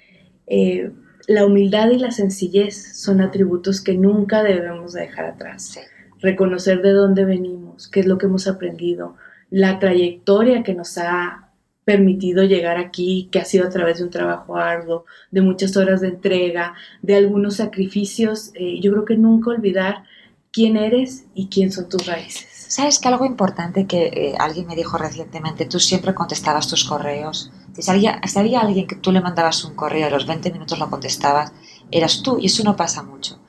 eh, 0.47 0.91
la 1.27 1.45
humildad 1.45 1.89
y 1.91 1.97
la 1.97 2.11
sencillez 2.11 2.97
son 2.97 3.21
atributos 3.21 3.81
que 3.81 3.95
nunca 3.95 4.43
debemos 4.43 4.93
dejar 4.93 5.25
atrás. 5.25 5.79
Reconocer 6.19 6.81
de 6.81 6.91
dónde 6.91 7.25
venimos, 7.25 7.87
qué 7.87 8.01
es 8.01 8.05
lo 8.05 8.17
que 8.17 8.25
hemos 8.25 8.47
aprendido, 8.47 9.15
la 9.49 9.79
trayectoria 9.79 10.63
que 10.63 10.73
nos 10.73 10.97
ha 10.97 11.49
permitido 11.85 12.43
llegar 12.43 12.77
aquí, 12.77 13.29
que 13.31 13.39
ha 13.39 13.45
sido 13.45 13.65
a 13.65 13.69
través 13.69 13.97
de 13.97 14.05
un 14.05 14.09
trabajo 14.09 14.57
arduo, 14.57 15.05
de 15.31 15.41
muchas 15.41 15.75
horas 15.77 16.01
de 16.01 16.09
entrega, 16.09 16.75
de 17.01 17.15
algunos 17.15 17.57
sacrificios. 17.57 18.51
Eh, 18.55 18.79
yo 18.81 18.91
creo 18.91 19.05
que 19.05 19.17
nunca 19.17 19.51
olvidar 19.51 20.03
quién 20.51 20.77
eres 20.77 21.25
y 21.33 21.47
quién 21.47 21.71
son 21.71 21.89
tus 21.89 22.05
raíces. 22.05 22.52
¿Sabes 22.67 22.99
que 22.99 23.07
algo 23.07 23.25
importante 23.25 23.85
que 23.87 24.05
eh, 24.07 24.35
alguien 24.39 24.67
me 24.67 24.75
dijo 24.75 24.97
recientemente? 24.97 25.65
Tú 25.65 25.79
siempre 25.79 26.13
contestabas 26.13 26.67
tus 26.67 26.83
correos. 26.83 27.51
Si 27.77 27.89
había, 27.89 28.21
si 28.25 28.39
alguien 28.55 28.87
que 28.87 28.95
tú 28.95 29.11
le 29.11 29.21
mandabas 29.21 29.63
un 29.63 29.75
correo 29.75 30.01
y 30.01 30.03
a 30.03 30.09
los 30.09 30.25
20 30.25 30.51
minutos 30.51 30.79
lo 30.79 30.89
contestabas, 30.89 31.51
eras 31.91 32.21
tú 32.23 32.37
y 32.39 32.47
eso 32.47 32.63
no 32.63 32.75
pasa 32.75 33.03
mucho. 33.03 33.39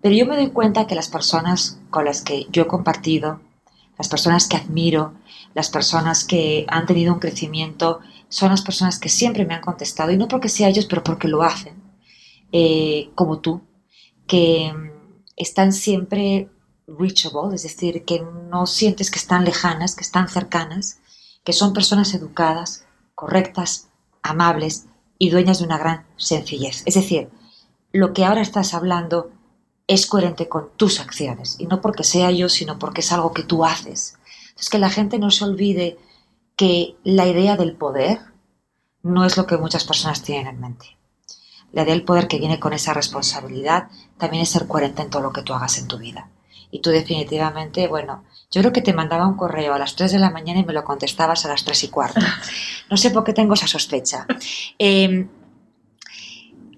Pero 0.00 0.14
yo 0.14 0.26
me 0.26 0.36
doy 0.36 0.50
cuenta 0.50 0.86
que 0.86 0.96
las 0.96 1.08
personas 1.08 1.78
con 1.90 2.04
las 2.04 2.22
que 2.22 2.46
yo 2.50 2.62
he 2.62 2.66
compartido, 2.66 3.40
las 3.96 4.08
personas 4.08 4.48
que 4.48 4.56
admiro, 4.56 5.14
las 5.54 5.70
personas 5.70 6.24
que 6.24 6.66
han 6.68 6.86
tenido 6.86 7.12
un 7.12 7.20
crecimiento, 7.20 8.00
son 8.28 8.50
las 8.50 8.62
personas 8.62 8.98
que 8.98 9.08
siempre 9.08 9.44
me 9.44 9.54
han 9.54 9.60
contestado, 9.60 10.10
y 10.10 10.16
no 10.16 10.26
porque 10.26 10.48
sea 10.48 10.68
ellos, 10.68 10.86
pero 10.86 11.04
porque 11.04 11.28
lo 11.28 11.42
hacen, 11.42 11.74
eh, 12.50 13.10
como 13.14 13.40
tú, 13.40 13.60
que 14.26 14.72
mm, 14.74 14.90
están 15.36 15.72
siempre 15.72 16.48
reachable, 16.98 17.54
es 17.54 17.62
decir, 17.62 18.04
que 18.04 18.20
no 18.20 18.66
sientes 18.66 19.10
que 19.10 19.18
están 19.18 19.44
lejanas, 19.44 19.94
que 19.94 20.04
están 20.04 20.28
cercanas, 20.28 20.98
que 21.44 21.52
son 21.52 21.72
personas 21.72 22.14
educadas, 22.14 22.84
correctas, 23.14 23.88
amables 24.22 24.86
y 25.18 25.30
dueñas 25.30 25.58
de 25.58 25.64
una 25.64 25.78
gran 25.78 26.06
sencillez. 26.16 26.82
Es 26.86 26.94
decir, 26.94 27.30
lo 27.92 28.12
que 28.12 28.24
ahora 28.24 28.42
estás 28.42 28.74
hablando 28.74 29.30
es 29.86 30.06
coherente 30.06 30.48
con 30.48 30.70
tus 30.76 31.00
acciones 31.00 31.56
y 31.58 31.66
no 31.66 31.80
porque 31.80 32.04
sea 32.04 32.30
yo, 32.30 32.48
sino 32.48 32.78
porque 32.78 33.00
es 33.00 33.12
algo 33.12 33.32
que 33.32 33.42
tú 33.42 33.64
haces. 33.64 34.16
Es 34.58 34.70
que 34.70 34.78
la 34.78 34.90
gente 34.90 35.18
no 35.18 35.30
se 35.30 35.44
olvide 35.44 35.98
que 36.56 36.96
la 37.02 37.26
idea 37.26 37.56
del 37.56 37.74
poder 37.74 38.20
no 39.02 39.24
es 39.24 39.36
lo 39.36 39.46
que 39.46 39.56
muchas 39.56 39.84
personas 39.84 40.22
tienen 40.22 40.46
en 40.46 40.60
mente. 40.60 40.96
La 41.72 41.82
idea 41.82 41.94
del 41.94 42.04
poder 42.04 42.28
que 42.28 42.38
viene 42.38 42.60
con 42.60 42.72
esa 42.72 42.94
responsabilidad 42.94 43.88
también 44.18 44.42
es 44.42 44.50
ser 44.50 44.68
coherente 44.68 45.02
en 45.02 45.10
todo 45.10 45.22
lo 45.22 45.32
que 45.32 45.42
tú 45.42 45.54
hagas 45.54 45.78
en 45.78 45.88
tu 45.88 45.98
vida 45.98 46.30
y 46.72 46.80
tú 46.80 46.90
definitivamente, 46.90 47.86
bueno, 47.86 48.24
yo 48.50 48.62
creo 48.62 48.72
que 48.72 48.80
te 48.80 48.94
mandaba 48.94 49.28
un 49.28 49.36
correo 49.36 49.74
a 49.74 49.78
las 49.78 49.94
3 49.94 50.10
de 50.10 50.18
la 50.18 50.30
mañana 50.30 50.58
y 50.58 50.64
me 50.64 50.72
lo 50.72 50.82
contestabas 50.84 51.44
a 51.44 51.48
las 51.48 51.64
3 51.64 51.84
y 51.84 51.88
cuarto. 51.88 52.20
No 52.90 52.96
sé 52.96 53.10
por 53.10 53.24
qué 53.24 53.32
tengo 53.32 53.54
esa 53.54 53.66
sospecha. 53.66 54.26
Em, 54.78 55.28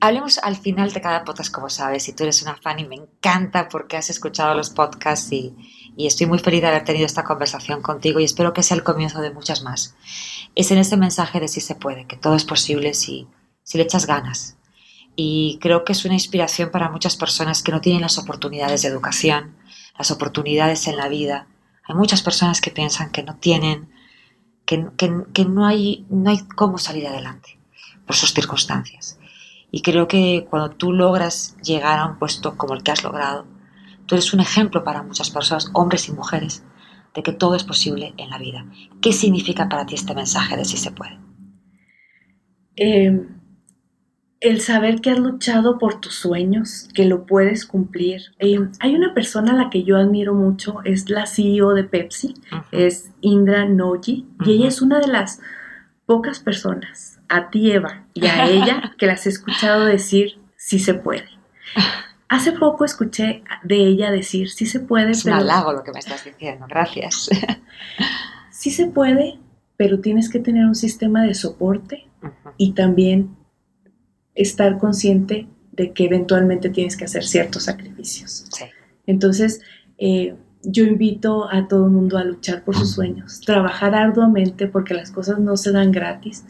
hablemos 0.01 0.39
al 0.39 0.57
final 0.57 0.93
de 0.93 1.01
cada 1.01 1.25
podcast, 1.25 1.53
como 1.53 1.69
sabes, 1.69 2.09
y 2.09 2.13
tú 2.13 2.25
eres 2.25 2.43
una 2.43 2.57
fan 2.57 2.79
y 2.79 2.87
me 2.87 2.97
encanta 2.97 3.69
porque 3.69 3.97
has 3.97 4.11
escuchado 4.11 4.55
los 4.55 4.71
podcasts 4.71 5.33
y, 5.33 5.57
y 5.97 6.07
estoy 6.07 6.27
muy 6.27 6.39
feliz 6.39 6.63
de 6.63 6.69
haber 6.69 6.85
tenido 6.85 7.07
esta 7.07 7.25
conversación 7.25 7.81
contigo 7.81 8.21
y 8.21 8.25
espero 8.25 8.53
que 8.53 8.63
sea 8.63 8.77
el 8.77 8.85
comienzo 8.85 9.21
de 9.21 9.31
muchas 9.31 9.63
más. 9.63 9.95
Es 10.55 10.71
en 10.71 10.79
ese 10.79 10.97
mensaje 10.97 11.41
de 11.41 11.49
si 11.49 11.61
se 11.61 11.75
puede, 11.75 12.07
que 12.07 12.17
todo 12.17 12.37
es 12.37 12.45
posible 12.45 12.95
si, 12.95 13.29
si 13.63 13.79
le 13.79 13.85
echas 13.85 14.07
ganas, 14.07 14.57
y 15.17 15.59
creo 15.61 15.85
que 15.85 15.93
es 15.93 16.05
una 16.05 16.15
inspiración 16.15 16.71
para 16.71 16.91
muchas 16.91 17.17
personas 17.17 17.63
que 17.63 17.73
no 17.73 17.81
tienen 17.81 18.03
las 18.03 18.19
oportunidades 18.19 18.83
de 18.83 18.89
educación, 18.89 19.57
las 19.97 20.11
oportunidades 20.11 20.89
en 20.89 20.97
la 20.97 21.09
vida. 21.09 21.47
Hay 21.85 21.95
muchas 21.95 22.23
personas 22.23 22.61
que 22.61 22.71
piensan 22.71 23.11
que 23.11 23.23
no 23.23 23.37
tienen, 23.37 23.93
que, 24.67 24.87
que, 24.97 25.45
no, 25.45 25.67
hay, 25.67 26.07
no 26.09 26.31
hay 26.31 26.39
cómo 26.57 26.79
salir 26.79 27.07
adelante 27.07 27.59
por 28.07 28.17
sus 28.17 28.33
circunstancias. 28.33 29.19
Y 29.71 29.83
creo 29.83 30.09
que 30.09 30.47
cuando 30.49 30.71
tú 30.71 30.93
logras 30.93 31.57
llegar 31.63 31.99
a 31.99 32.07
un 32.07 32.19
puesto 32.19 32.57
como 32.57 32.75
el 32.75 32.83
que 32.83 32.93
has 32.93 33.05
logrado, 33.05 33.47
tú 34.07 34.15
eres 34.15 34.33
un 34.33 34.41
ejemplo 34.41 34.85
para 34.85 35.03
muchas 35.03 35.31
personas, 35.31 35.71
hombres 35.75 36.09
y 36.09 36.13
mujeres, 36.13 36.65
de 37.15 37.23
que 37.23 37.33
todo 37.33 37.55
es 37.55 37.65
posible 37.65 38.15
en 38.17 38.31
la 38.31 38.39
vida. 38.39 38.67
¿Qué 39.01 39.13
significa 39.13 39.69
para 39.69 39.87
ti 39.87 39.95
este 39.95 40.15
mensaje 40.15 40.57
de 40.57 40.65
si 40.65 40.77
se 40.77 40.91
puede? 40.91 41.19
Eh, 42.77 43.29
el 44.45 44.61
saber 44.61 45.01
que 45.01 45.11
has 45.11 45.19
luchado 45.19 45.79
por 45.79 46.01
tus 46.01 46.17
sueños, 46.17 46.87
que 46.93 47.07
lo 47.07 47.25
puedes 47.25 47.65
cumplir. 47.65 48.35
Eh, 48.39 48.59
hay 48.79 48.95
una 48.95 49.15
persona 49.15 49.53
a 49.53 49.57
la 49.57 49.71
que 49.71 49.85
yo 49.85 49.97
admiro 49.97 50.35
mucho, 50.35 50.83
es 50.85 51.09
la 51.09 51.25
CEO 51.27 51.71
de 51.71 51.85
Pepsi, 51.85 52.35
es 52.71 53.11
Indra 53.23 53.65
Noji, 53.65 54.27
y 54.45 54.53
ella 54.53 54.69
es 54.69 54.83
una 54.83 55.01
de 55.01 55.07
las 55.07 55.41
pocas 56.05 56.41
personas, 56.41 57.19
a 57.31 57.49
ti 57.49 57.73
Eva 57.73 58.05
y 58.13 58.27
a 58.27 58.47
ella, 58.51 58.93
que 58.99 59.07
las 59.07 59.25
he 59.25 59.31
escuchado 59.31 59.87
decir 59.87 60.39
sí 60.57 60.79
se 60.79 60.93
puede. 60.93 61.29
Hace 62.29 62.53
poco 62.53 62.85
escuché 62.85 63.45
de 63.63 63.77
ella 63.77 64.11
decir 64.11 64.51
sí 64.51 64.67
se 64.67 64.81
puede. 64.81 65.13
Es 65.13 65.25
un 65.25 65.33
halago 65.33 65.73
lo 65.73 65.83
que 65.83 65.93
me 65.93 66.01
estás 66.01 66.23
diciendo, 66.23 66.67
gracias. 66.69 67.31
sí 68.51 68.71
se 68.71 68.89
puede, 68.89 69.39
pero 69.79 70.01
tienes 70.01 70.29
que 70.29 70.39
tener 70.39 70.67
un 70.67 70.75
sistema 70.75 71.23
de 71.23 71.33
soporte 71.33 72.07
y 72.59 72.73
también 72.73 73.37
estar 74.35 74.79
consciente 74.79 75.47
de 75.73 75.93
que 75.93 76.05
eventualmente 76.05 76.71
tienes 76.71 76.97
que 76.97 77.05
hacer 77.05 77.25
ciertos 77.25 77.65
sacrificios. 77.65 78.47
Entonces, 79.07 79.61
eh, 79.99 80.35
yo 80.63 80.85
invito 80.85 81.49
a 81.51 81.69
todo 81.69 81.87
el 81.87 81.93
mundo 81.93 82.17
a 82.17 82.25
luchar 82.25 82.65
por 82.65 82.77
sus 82.77 82.93
sueños, 82.93 83.41
trabajar 83.41 83.95
arduamente 83.95 84.67
porque 84.67 84.95
las 84.95 85.11
cosas 85.11 85.39
no 85.39 85.57
se 85.57 85.73
dan 85.73 85.93
gratis, 85.93 86.45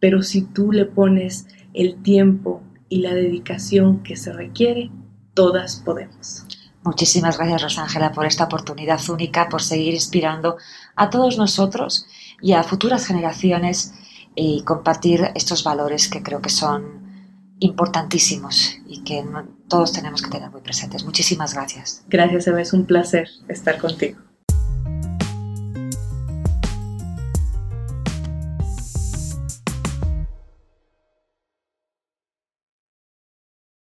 pero 0.00 0.22
si 0.22 0.42
tú 0.42 0.72
le 0.72 0.84
pones 0.84 1.46
el 1.74 2.02
tiempo 2.02 2.62
y 2.88 3.00
la 3.00 3.14
dedicación 3.14 4.02
que 4.02 4.16
se 4.16 4.32
requiere, 4.32 4.90
todas 5.34 5.76
podemos. 5.76 6.44
Muchísimas 6.84 7.38
gracias, 7.38 7.62
Rosángela, 7.62 8.10
por 8.10 8.26
esta 8.26 8.44
oportunidad 8.44 9.00
única, 9.08 9.48
por 9.48 9.62
seguir 9.62 9.94
inspirando 9.94 10.56
a 10.96 11.10
todos 11.10 11.38
nosotros 11.38 12.06
y 12.40 12.54
a 12.54 12.64
futuras 12.64 13.06
generaciones 13.06 13.94
y 14.34 14.62
compartir 14.64 15.30
estos 15.36 15.62
valores 15.62 16.08
que 16.08 16.22
creo 16.22 16.42
que 16.42 16.50
son 16.50 17.01
importantísimos 17.64 18.76
y 18.86 19.02
que 19.04 19.24
todos 19.68 19.92
tenemos 19.92 20.22
que 20.22 20.30
tener 20.30 20.50
muy 20.50 20.60
presentes. 20.60 21.04
Muchísimas 21.04 21.54
gracias. 21.54 22.04
Gracias, 22.08 22.46
Eva. 22.46 22.60
Es 22.60 22.72
un 22.72 22.84
placer 22.84 23.28
estar 23.48 23.78
contigo. 23.78 24.18